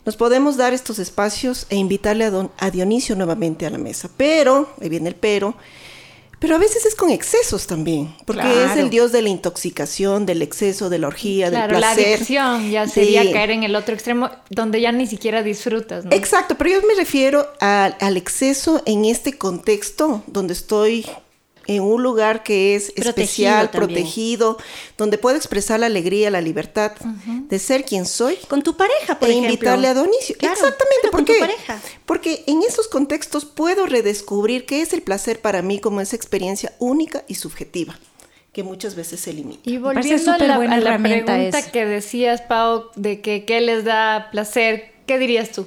[0.05, 4.69] Nos podemos dar estos espacios e invitarle a, a Dionisio nuevamente a la mesa, pero,
[4.81, 5.55] ahí viene el pero,
[6.43, 10.41] Pero a veces es con excesos también, porque es el dios de la intoxicación, del
[10.41, 11.79] exceso, de la orgía, del placer.
[11.79, 16.11] la adicción ya sería caer en el otro extremo, donde ya ni siquiera disfrutas, ¿no?
[16.11, 21.05] Exacto, pero yo me refiero al exceso en este contexto donde estoy
[21.67, 24.57] en un lugar que es especial, protegido,
[24.97, 26.93] donde puedo expresar la alegría, la libertad
[27.25, 28.35] de ser quien soy.
[28.47, 30.35] Con tu pareja, por e invitarle a Donicio.
[30.35, 31.79] Exactamente, con tu pareja.
[32.05, 36.73] Porque en esos contextos puedo redescubrir qué es el placer para mí como esa experiencia
[36.79, 37.97] única y subjetiva
[38.51, 39.61] que muchas veces se limita.
[39.63, 44.29] Y volviendo a la, a la pregunta que decías, Pau, de que qué les da
[44.31, 45.65] placer, ¿qué dirías tú?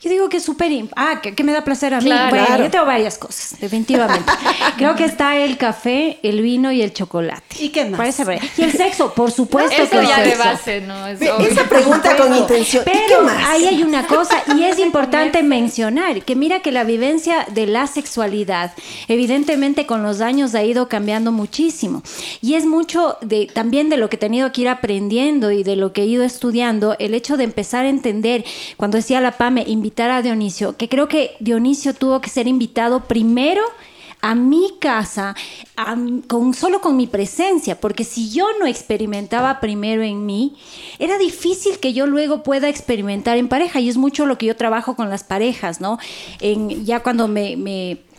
[0.00, 0.70] Yo digo que es súper...
[0.96, 2.10] Ah, que, me da placer a mí.
[2.30, 4.30] bueno, yo tengo varias cosas, definitivamente.
[4.76, 7.42] Creo que está el café, el vino y el chocolate.
[7.58, 7.98] ¿Y qué más?
[7.98, 11.06] Parece y el sexo, por supuesto Eso ya de base, ¿no?
[11.06, 12.84] Esa pregunta con intención.
[12.84, 17.66] Pero ahí hay una cosa y es importante mencionar que mira que la vivencia de
[17.66, 18.72] la sexualidad
[19.08, 22.02] evidentemente con los años ha ido cambiando muchísimo.
[22.40, 25.76] Y es mucho de también de lo que he tenido que ir aprendiendo y de
[25.76, 28.44] lo que he ido estudiando, el hecho de empezar a entender,
[28.76, 33.04] cuando decía la PAME, invitar a Dionisio, que creo que Dionisio tuvo que ser invitado
[33.04, 33.62] primero
[34.20, 35.34] a mi casa,
[36.26, 40.56] con, solo con mi presencia, porque si yo no experimentaba primero en mí,
[40.98, 44.56] era difícil que yo luego pueda experimentar en pareja, y es mucho lo que yo
[44.56, 45.98] trabajo con las parejas, ¿no?
[46.40, 47.56] En, ya cuando me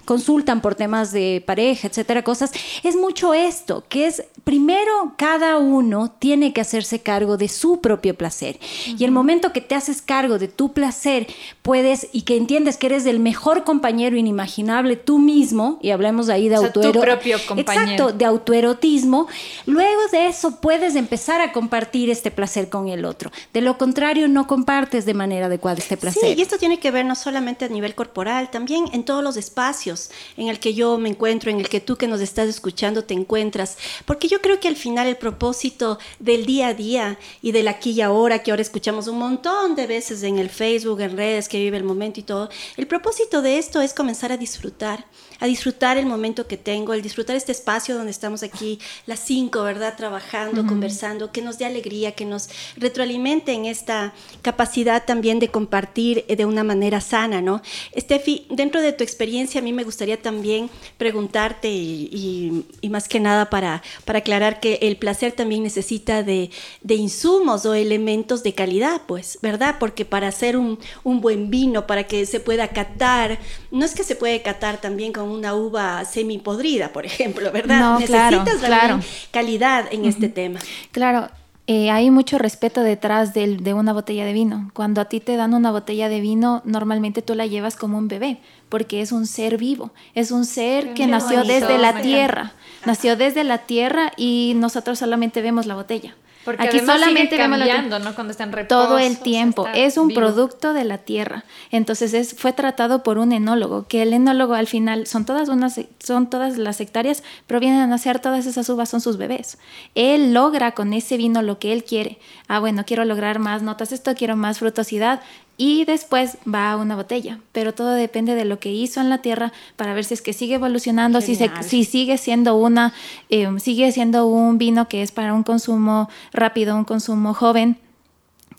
[0.10, 6.10] consultan por temas de pareja, etcétera, cosas, es mucho esto, que es primero cada uno
[6.18, 8.60] tiene que hacerse cargo de su propio placer.
[8.88, 11.28] Y el momento que te haces cargo de tu placer,
[11.62, 16.50] puedes y que entiendes que eres el mejor compañero inimaginable tú mismo, y hablemos ahí
[16.50, 17.84] de o tu propio compañero.
[17.84, 19.28] Exacto, de autoerotismo,
[19.68, 23.32] luego de eso puedes empezar a compartir este placer con el otro.
[23.54, 26.24] De lo contrario, no compartes de manera adecuada este placer.
[26.24, 29.38] Sí, y esto tiene que ver no solamente a nivel corporal, también en todos los
[29.38, 29.99] espacios
[30.38, 33.14] en el que yo me encuentro, en el que tú que nos estás escuchando te
[33.14, 37.68] encuentras, porque yo creo que al final el propósito del día a día y del
[37.68, 41.50] aquí y ahora, que ahora escuchamos un montón de veces en el Facebook, en redes,
[41.50, 45.06] que vive el momento y todo, el propósito de esto es comenzar a disfrutar
[45.40, 49.64] a disfrutar el momento que tengo, el disfrutar este espacio donde estamos aquí las cinco,
[49.64, 49.96] ¿verdad?
[49.96, 56.26] Trabajando, conversando, que nos dé alegría, que nos retroalimente en esta capacidad también de compartir
[56.28, 57.62] eh, de una manera sana, ¿no?
[57.98, 63.52] Steffi, dentro de tu experiencia, a mí me gustaría también preguntarte y, más que nada
[63.52, 66.50] para, para aclarar que el placer también necesita de,
[66.90, 69.76] insumos o elementos de calidad, pues, ¿verdad?
[69.80, 73.40] Porque para hacer un, un buen vino, para que se pueda catar,
[73.72, 77.80] no es que se puede catar también con una uva semi podrida, por ejemplo, ¿verdad?
[77.80, 79.00] No, Necesitas claro,
[79.32, 80.60] calidad en este tema.
[80.92, 81.30] Claro,
[81.68, 84.72] eh, hay mucho respeto detrás de, de, una botella de vino.
[84.74, 88.08] Cuando a ti te dan una botella de vino, normalmente tú la llevas como un
[88.08, 88.40] bebé,
[88.70, 92.54] porque es un ser vivo, es un ser que nació desde la tierra,
[92.86, 96.16] nació desde la tierra y nosotros solamente vemos la botella.
[96.46, 98.16] Porque aquí solamente cambiando, ¿no?
[98.16, 99.68] Cuando están todo el tiempo.
[99.74, 101.44] Es un producto de la tierra.
[101.70, 105.80] Entonces es, fue tratado por un enólogo, que el enólogo al final son todas unas,
[106.00, 109.58] son todas las hectáreas, pero vienen a nacer todas esas uvas son sus bebés.
[109.96, 112.20] Él logra con ese vino lo que él quiere.
[112.48, 115.22] Ah, bueno, quiero lograr más notas, esto quiero más frutosidad
[115.60, 117.40] y después va a una botella.
[117.52, 120.32] Pero todo depende de lo que hizo en la tierra para ver si es que
[120.32, 122.94] sigue evolucionando, si, si sigue siendo una,
[123.30, 127.78] eh, sigue siendo un vino que es para un consumo rápido, un consumo joven.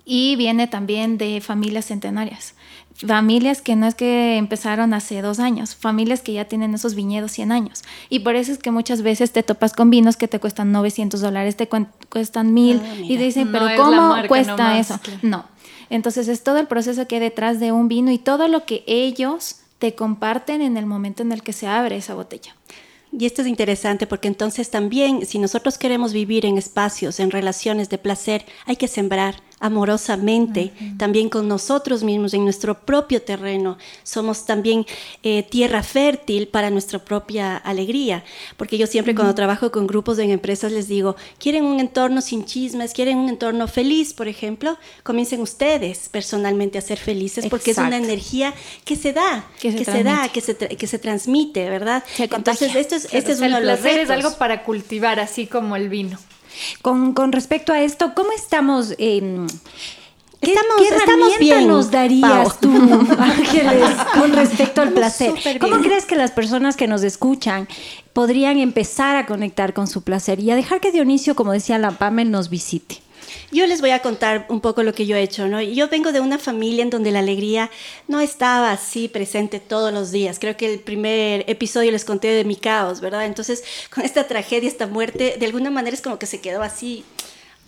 [0.04, 2.54] Y viene también de familias centenarias.
[2.94, 7.32] Familias que no es que empezaron hace dos años, familias que ya tienen esos viñedos
[7.32, 7.82] 100 años.
[8.10, 11.18] Y por eso es que muchas veces te topas con vinos que te cuestan 900
[11.22, 15.00] dólares, te cuestan 1000 ah, y dicen, pero ¿cómo cuesta eso?
[15.22, 15.46] No
[15.90, 18.84] entonces es todo el proceso que hay detrás de un vino y todo lo que
[18.86, 22.54] ellos te comparten en el momento en el que se abre esa botella.
[23.12, 27.88] Y esto es interesante porque entonces también si nosotros queremos vivir en espacios, en relaciones
[27.88, 33.76] de placer, hay que sembrar amorosamente, también con nosotros mismos, en nuestro propio terreno.
[34.02, 34.86] Somos también
[35.22, 38.24] eh, tierra fértil para nuestra propia alegría,
[38.56, 42.46] porque yo siempre cuando trabajo con grupos en empresas les digo, quieren un entorno sin
[42.46, 47.78] chismes, quieren un entorno feliz, por ejemplo, comiencen ustedes personalmente a ser felices, porque es
[47.78, 48.54] una energía
[48.84, 52.02] que se da, que se, da, que se, que se transmite, ¿verdad?
[52.18, 54.04] Entonces, esto es, este es uno de los retos.
[54.04, 56.18] es algo para cultivar, así como el vino.
[56.82, 58.94] Con, con respecto a esto, ¿cómo estamos?
[58.98, 59.46] Eh,
[60.40, 62.72] ¿Qué, estamos, bien, nos darías tú,
[63.18, 65.34] Ángeles, con respecto al placer?
[65.60, 67.68] ¿Cómo crees que las personas que nos escuchan
[68.14, 71.90] podrían empezar a conectar con su placer y a dejar que Dionisio, como decía la
[71.90, 73.02] Pamel, nos visite?
[73.50, 75.60] Yo les voy a contar un poco lo que yo he hecho, ¿no?
[75.60, 77.70] Yo vengo de una familia en donde la alegría
[78.08, 80.38] no estaba así presente todos los días.
[80.38, 83.26] Creo que el primer episodio les conté de mi caos, ¿verdad?
[83.26, 83.64] Entonces,
[83.94, 87.04] con esta tragedia, esta muerte, de alguna manera es como que se quedó así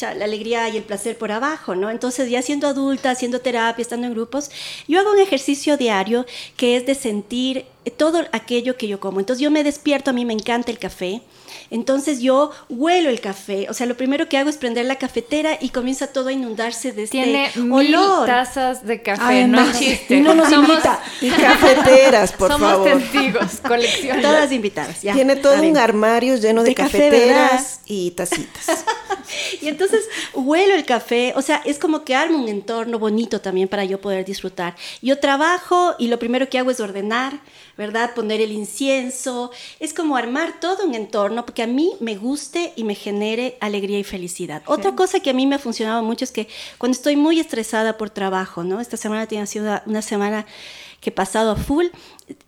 [0.00, 1.88] la alegría y el placer por abajo, ¿no?
[1.90, 4.50] Entonces ya siendo adulta, haciendo terapia, estando en grupos,
[4.88, 9.20] yo hago un ejercicio diario que es de sentir todo aquello que yo como.
[9.20, 11.22] Entonces yo me despierto, a mí me encanta el café,
[11.73, 15.57] entonces yo huelo el café, o sea, lo primero que hago es prender la cafetera
[15.59, 18.27] y comienza todo a inundarse de este Tiene olor.
[18.27, 20.20] tazas de café, no chiste.
[20.20, 21.03] No nos invita.
[21.23, 22.91] Y cafeteras, por favor.
[22.91, 24.20] Somos testigos, colección.
[24.20, 25.14] Todas invitadas, ya.
[25.14, 28.85] Tiene todo un armario lleno de, cafeteras y tacitas.
[29.62, 33.68] y entonces huelo el café, o sea, es como que armo un entorno bonito también
[33.68, 34.77] para yo poder disfrutar.
[35.01, 37.41] Yo trabajo y lo primero que hago es ordenar,
[37.77, 38.14] ¿verdad?
[38.14, 39.51] Poner el incienso,
[39.81, 43.99] es como armar todo un entorno porque a mí me guste y me genere alegría
[43.99, 44.62] y felicidad.
[44.66, 46.49] Otra cosa que a mí me ha funcionado mucho es que
[46.79, 48.81] cuando estoy muy estresada por trabajo, ¿no?
[48.81, 50.47] Esta semana tiene sido una semana
[51.01, 51.87] que he pasado a full,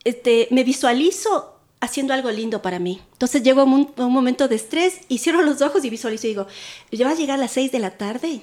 [0.05, 3.03] este, me visualizo haciendo algo lindo para mí.
[3.13, 6.31] Entonces llego a un, un, momento de estrés y cierro los ojos y visualizo y
[6.31, 6.47] digo,
[6.91, 8.43] ¿ya va a llegar a las 6 de la tarde?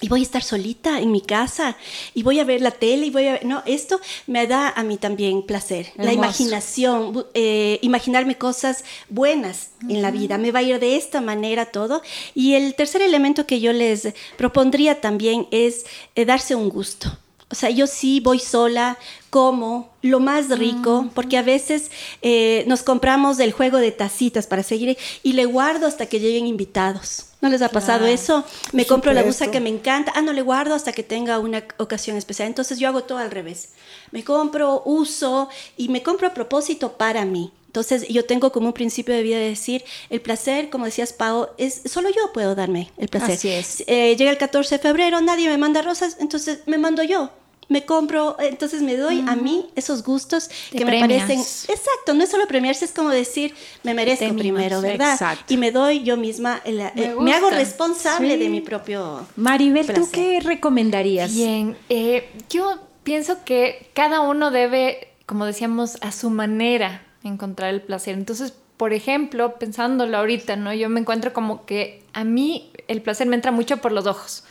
[0.00, 1.76] Y voy a estar solita en mi casa
[2.14, 4.82] y voy a ver la tele y voy a ver, no, esto me da a
[4.82, 10.62] mí también placer, la imaginación, eh, imaginarme cosas buenas en la vida, me va a
[10.62, 12.02] ir de esta manera todo.
[12.34, 15.86] Y el tercer elemento que yo les propondría también es
[16.16, 17.16] eh, darse un gusto.
[17.50, 18.98] O sea, yo sí voy sola,
[19.30, 21.90] como lo más rico, porque a veces
[22.22, 26.46] eh, nos compramos el juego de tacitas para seguir y le guardo hasta que lleguen
[26.46, 27.26] invitados.
[27.40, 28.42] ¿No les ha pasado eso?
[28.72, 31.64] Me compro la blusa que me encanta, ah, no le guardo hasta que tenga una
[31.78, 32.48] ocasión especial.
[32.48, 33.70] Entonces yo hago todo al revés.
[34.12, 37.52] Me compro, uso y me compro a propósito para mí.
[37.74, 41.48] Entonces yo tengo como un principio de vida de decir, el placer, como decías Pau,
[41.58, 43.32] es solo yo puedo darme el placer.
[43.32, 43.82] Así es.
[43.88, 47.32] Eh, llega el 14 de febrero, nadie me manda rosas, entonces me mando yo
[47.68, 51.40] me compro, entonces me doy a mí esos gustos que me parecen.
[51.40, 55.18] Exacto, no es solo premiarse, es como decir, me merezco primero, ¿verdad?
[55.48, 59.26] Y me doy yo misma, eh, me, hago responsable de mi propio.
[59.34, 61.34] Maribel, ¿tú qué recomendarías?
[61.34, 67.82] Bien, eh, yo pienso que cada uno debe, como decíamos, a su manera encontrar el
[67.82, 68.14] placer.
[68.14, 70.72] Entonces, por ejemplo, pensándolo ahorita, ¿no?
[70.72, 74.44] Yo me encuentro como que a mí el placer me entra mucho por los ojos.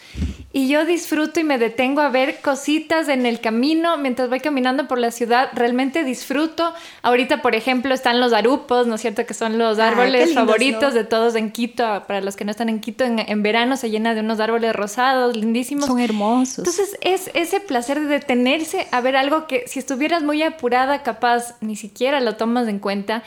[0.55, 4.87] Y yo disfruto y me detengo a ver cositas en el camino mientras voy caminando
[4.87, 5.49] por la ciudad.
[5.53, 6.73] Realmente disfruto.
[7.01, 9.25] Ahorita, por ejemplo, están los arupos, ¿no es cierto?
[9.25, 11.83] Que son los árboles favoritos de todos en Quito.
[12.07, 15.35] Para los que no están en Quito, en, verano se llena de unos árboles rosados,
[15.35, 15.87] lindísimos.
[15.87, 16.59] Son hermosos.
[16.59, 21.55] Entonces, es ese placer de detenerse a ver algo que si estuvieras muy apurada, capaz
[21.61, 23.23] ni siquiera lo tomas en cuenta.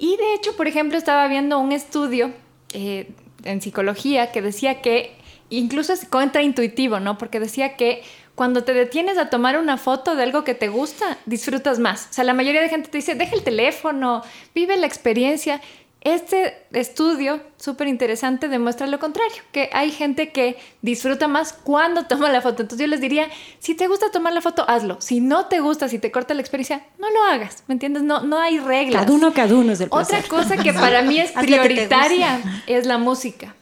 [0.00, 2.32] Y de hecho, por ejemplo, estaba viendo un estudio
[2.72, 3.10] eh,
[3.44, 5.12] en psicología que decía que
[5.50, 7.18] incluso es contraintuitivo, ¿no?
[7.18, 8.02] Porque decía que
[8.34, 12.08] cuando te detienes a tomar una foto de algo que te gusta, disfrutas más.
[12.08, 14.22] O sea, la mayoría de gente te dice, deja el teléfono,
[14.54, 15.60] vive la experiencia.
[16.02, 22.30] Este estudio, súper interesante, demuestra lo contrario, que hay gente que disfruta más cuando toma
[22.30, 22.62] la foto.
[22.62, 23.28] Entonces yo les diría,
[23.58, 24.98] si te gusta tomar la foto, hazlo.
[25.02, 28.02] Si no te gusta, si te corta la experiencia, no lo hagas, ¿me entiendes?
[28.02, 29.02] No, no hay reglas.
[29.02, 32.96] Cada uno, cada uno es el Otra cosa que para mí es prioritaria es la
[32.96, 33.54] música.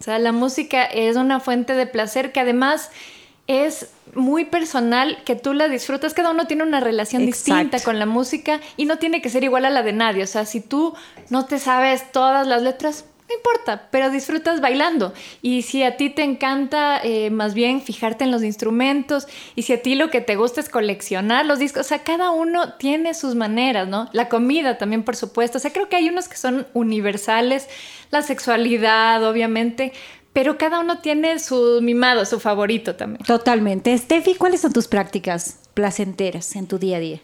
[0.00, 2.90] O sea, la música es una fuente de placer que además
[3.50, 6.14] es muy personal, que tú la disfrutas.
[6.14, 9.64] Cada uno tiene una relación distinta con la música y no tiene que ser igual
[9.64, 10.22] a la de nadie.
[10.22, 10.94] O sea, si tú
[11.30, 15.12] no te sabes todas las letras, no importa, pero disfrutas bailando.
[15.42, 19.26] Y si a ti te encanta eh, más bien fijarte en los instrumentos,
[19.56, 22.30] y si a ti lo que te gusta es coleccionar los discos, o sea, cada
[22.30, 24.08] uno tiene sus maneras, ¿no?
[24.12, 25.58] La comida también, por supuesto.
[25.58, 27.68] O sea, creo que hay unos que son universales,
[28.10, 29.92] la sexualidad, obviamente,
[30.32, 33.24] pero cada uno tiene su mimado, su favorito también.
[33.24, 33.96] Totalmente.
[33.96, 37.20] Steffi, ¿cuáles son tus prácticas placenteras en tu día a día?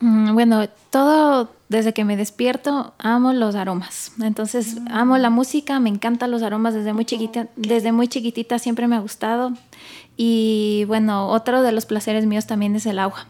[0.00, 4.12] Mm, bueno, todo desde que me despierto amo los aromas.
[4.20, 8.86] Entonces, amo la música, me encantan los aromas desde muy chiquita, desde muy chiquitita siempre
[8.86, 9.52] me ha gustado.
[10.16, 13.26] Y bueno, otro de los placeres míos también es el agua.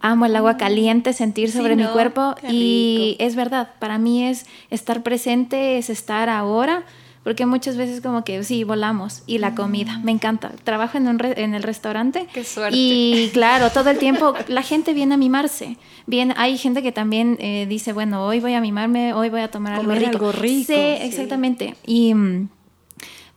[0.00, 0.58] Amo el agua mm.
[0.58, 6.28] caliente, sentir sobre mi cuerpo y es verdad, para mí es estar presente, es estar
[6.28, 6.84] ahora
[7.24, 9.22] porque muchas veces como que sí, volamos.
[9.26, 10.52] Y la comida, me encanta.
[10.62, 12.28] Trabajo en, un en el restaurante.
[12.32, 12.76] Qué suerte.
[12.76, 15.78] Y claro, todo el tiempo la gente viene a mimarse.
[16.06, 19.50] Bien, hay gente que también eh, dice, bueno, hoy voy a mimarme, hoy voy a
[19.50, 20.10] tomar algo rico.
[20.10, 20.66] algo rico.
[20.66, 21.74] Sí, exactamente.
[21.86, 22.48] Y mm,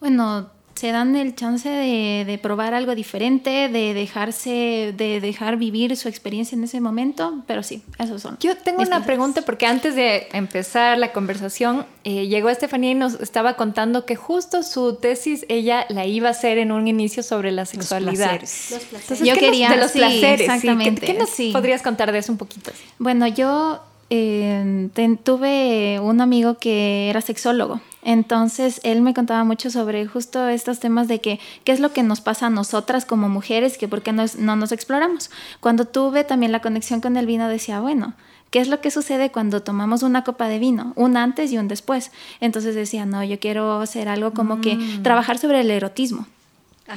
[0.01, 6.07] bueno, se dan el chance de, probar algo diferente, de dejarse, de dejar vivir su
[6.07, 8.38] experiencia en ese momento, pero sí, esos son.
[8.39, 13.15] Yo tengo una pregunta porque antes de empezar la conversación, eh, llegó Estefanía y nos
[13.15, 17.51] estaba contando que justo su tesis ella la iba a hacer en un inicio sobre
[17.51, 18.39] la sexualidad.
[18.39, 19.28] Los placeres.
[19.28, 21.07] yo quería de los placeres, exactamente.
[21.07, 22.71] ¿Qué, nos podrías contar de eso un poquito?
[22.99, 23.80] Bueno, yo
[24.11, 24.89] eh,
[25.23, 27.82] tuve un amigo que era sexólogo.
[28.08, 32.03] Entonces, él me contaba mucho sobre justo estos temas de que qué es lo que
[32.03, 35.30] nos pasa a nosotras como mujeres, que por qué no, no nos exploramos.
[35.60, 38.14] Cuando tuve también la conexión con el vino, decía, bueno,
[38.49, 40.93] ¿Qué es lo que sucede cuando tomamos una copa de vino?
[40.95, 42.12] Un antes y un después.
[42.39, 45.03] Entonces decía, no, yo quiero hacer algo como que mm.
[45.03, 46.28] trabajar sobre el erotismo.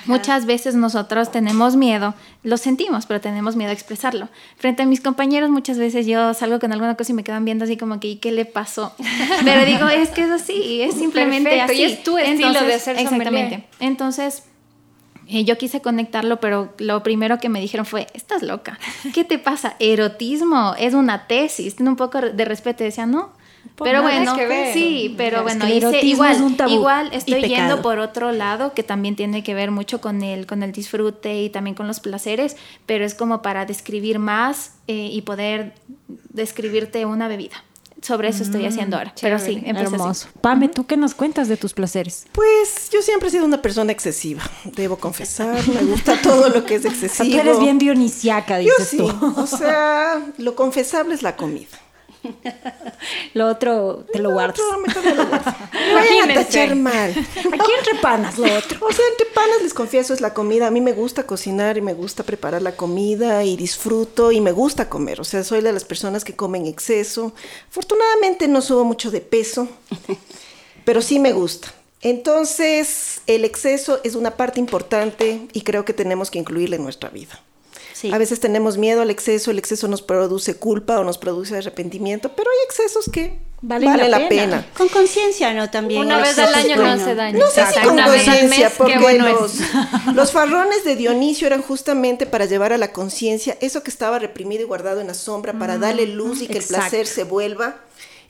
[0.07, 4.29] Muchas veces nosotros tenemos miedo, lo sentimos, pero tenemos miedo a expresarlo.
[4.57, 7.65] Frente a mis compañeros muchas veces yo salgo con alguna cosa y me quedan viendo
[7.65, 8.95] así como que ¿y qué le pasó?
[9.45, 11.75] Pero digo, es que es así, es simplemente así.
[11.75, 13.67] Y es tu estilo de ser Exactamente.
[13.81, 14.45] Entonces,
[15.27, 18.81] eh, yo quise conectarlo, pero lo primero que me dijeron fue, estás loca,
[19.15, 19.77] ¿qué te pasa?
[19.79, 22.83] Erotismo, es una tesis, tiene un poco de respeto.
[22.83, 23.31] Y decía, no,
[23.83, 24.37] pero bueno,
[24.73, 29.71] sí, pero bueno, igual, igual estoy yendo por otro lado que también tiene que ver
[29.71, 32.57] mucho con el, con el disfrute y también con los placeres,
[32.87, 35.75] pero es como para describir más eh, y poder
[36.33, 37.65] describirte una bebida.
[38.03, 39.13] Sobre eso estoy haciendo ahora.
[39.21, 40.29] pero sí, hermoso.
[40.41, 42.27] Pame, ¿tú qué nos cuentas de tus placeres?
[42.33, 45.57] Pues yo siempre he sido una persona excesiva, debo confesar.
[45.69, 47.31] Me gusta todo lo que es excesivo.
[47.31, 49.17] tú eres bien dionisiaca, dices yo sí.
[49.37, 51.69] O sea, lo confesable es la comida.
[53.35, 54.61] lo otro te lo guardas.
[55.95, 57.11] Vayan a tachar mal.
[57.11, 58.87] Aquí entre panas lo otro.
[58.87, 60.67] O sea, entre panas les confieso es la comida.
[60.67, 64.53] A mí me gusta cocinar y me gusta preparar la comida y disfruto y me
[64.53, 65.21] gusta comer.
[65.21, 67.33] O sea, soy de las personas que comen exceso.
[67.69, 69.69] Afortunadamente no subo mucho de peso,
[70.85, 71.73] pero sí me gusta.
[72.03, 77.11] Entonces, el exceso es una parte importante y creo que tenemos que incluirla en nuestra
[77.11, 77.41] vida.
[78.13, 82.33] A veces tenemos miedo al exceso, el exceso nos produce culpa o nos produce arrepentimiento,
[82.35, 84.67] pero hay excesos que vale la, pena.
[84.77, 85.71] Con conciencia, ¿no?
[85.71, 86.01] También.
[86.01, 87.39] Una vez al año no hace daño.
[87.39, 89.55] No sé si con conciencia, porque los,
[90.15, 94.63] los farrones de Dionisio eran justamente para llevar a la conciencia eso que estaba reprimido
[94.63, 97.77] y guardado en la sombra, para mm, darle luz y que el placer se vuelva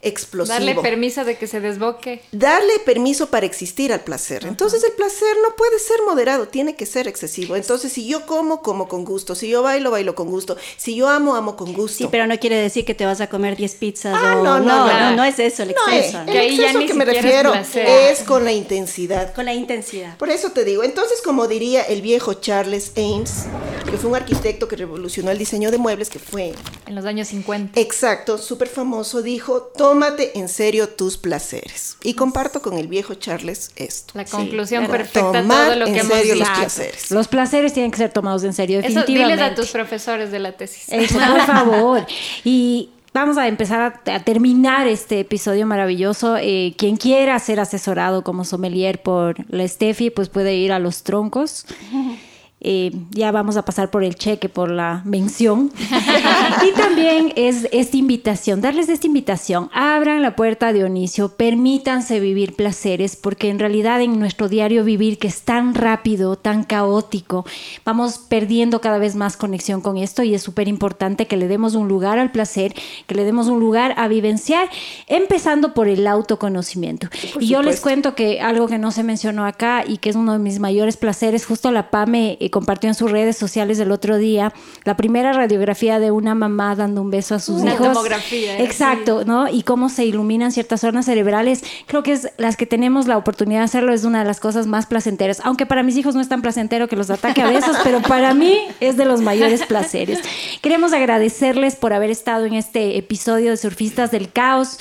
[0.03, 0.55] explosivo.
[0.55, 2.23] Darle permiso de que se desboque.
[2.33, 4.47] Darle permiso para existir al placer.
[4.47, 7.57] Entonces el placer no puede ser moderado, tiene que ser excesivo.
[7.57, 9.35] Entonces si yo como, como con gusto.
[9.35, 10.57] Si yo bailo, bailo con gusto.
[10.77, 11.99] Si yo amo, amo con gusto.
[11.99, 14.15] Sí, pero no quiere decir que te vas a comer 10 pizzas.
[14.17, 16.21] Ah, no, no, no, no, es eso el exceso.
[16.27, 19.35] el exceso que me refiero es, con la intensidad.
[19.35, 20.17] Con la intensidad.
[20.17, 23.47] Por eso te digo, entonces como diría el viejo Charles Ames,
[23.89, 26.55] que fue un arquitecto que revolucionó el diseño de muebles, que fue...
[26.87, 27.79] En los años 50.
[27.81, 31.97] Exacto, súper famoso, dijo, todo tómate en serio tus placeres.
[32.03, 34.13] Y comparto con el viejo Charles esto.
[34.17, 37.11] La conclusión perfecta todo lo que en serio los placeres.
[37.11, 39.35] Los placeres tienen que ser tomados en serio, definitivamente.
[39.35, 40.85] diles a tus profesores de la tesis.
[40.89, 42.07] Eso, por favor.
[42.45, 46.37] Y Vamos a empezar a, terminar este episodio maravilloso.
[46.37, 51.03] Eh, quien quiera ser asesorado como sommelier por la Steffi, pues puede ir a los
[51.03, 51.67] troncos.
[52.63, 55.73] Eh, ya vamos a pasar por el cheque, por la mención.
[56.69, 62.57] y también es esta invitación, darles esta invitación, abran la puerta a Dionisio, permítanse vivir
[62.57, 67.47] placeres, porque en realidad en nuestro diario vivir, que es tan rápido, tan caótico,
[67.85, 71.75] vamos perdiendo cada vez más conexión con esto y es súper importante que le demos
[71.75, 72.75] un lugar al placer,
[73.07, 74.69] que le demos un lugar a vivenciar,
[75.07, 77.09] empezando por el autoconocimiento.
[77.39, 80.35] y yo les cuento que algo que no se mencionó acá y que es uno
[80.35, 84.53] de mis mayores placeres, justo la PAME compartió en sus redes sociales el otro día
[84.85, 87.89] la primera radiografía de una mamá dando un beso a sus una hijos.
[87.89, 88.65] Tomografía, ¿eh?
[88.65, 89.49] Exacto, ¿no?
[89.49, 91.63] Y cómo se iluminan ciertas zonas cerebrales.
[91.87, 94.67] Creo que es las que tenemos la oportunidad de hacerlo es una de las cosas
[94.67, 95.41] más placenteras.
[95.45, 98.35] Aunque para mis hijos no es tan placentero que los ataque a besos, pero para
[98.35, 100.21] mí es de los mayores placeres.
[100.61, 104.79] Queremos agradecerles por haber estado en este episodio de Surfistas del Caos.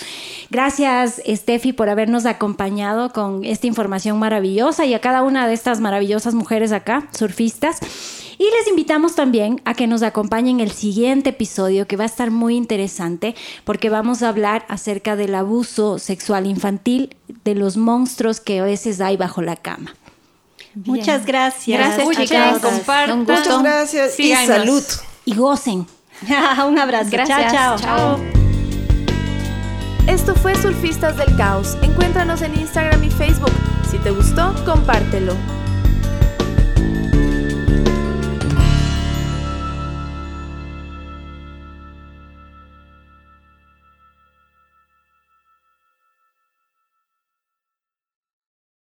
[0.49, 5.79] Gracias, Steffi, por habernos acompañado con esta información maravillosa y a cada una de estas
[5.79, 7.58] maravillosas mujeres acá, surfistas
[8.37, 12.31] y les invitamos también a que nos acompañen el siguiente episodio que va a estar
[12.31, 13.35] muy interesante
[13.65, 19.01] porque vamos a hablar acerca del abuso sexual infantil, de los monstruos que a veces
[19.01, 19.93] hay bajo la cama.
[20.73, 21.77] Muchas gracias.
[21.77, 22.59] Gracias, chicas.
[22.59, 23.19] Compartan.
[23.19, 24.83] Muchas gracias y salud.
[25.25, 25.85] Y gocen.
[26.67, 27.09] Un abrazo.
[27.11, 27.51] Gracias.
[27.51, 27.77] chao.
[27.77, 28.19] chao.
[30.07, 31.77] Esto fue Surfistas del Caos.
[31.81, 33.53] Encuéntranos en Instagram y Facebook.
[33.91, 35.58] Si te gustó, compártelo.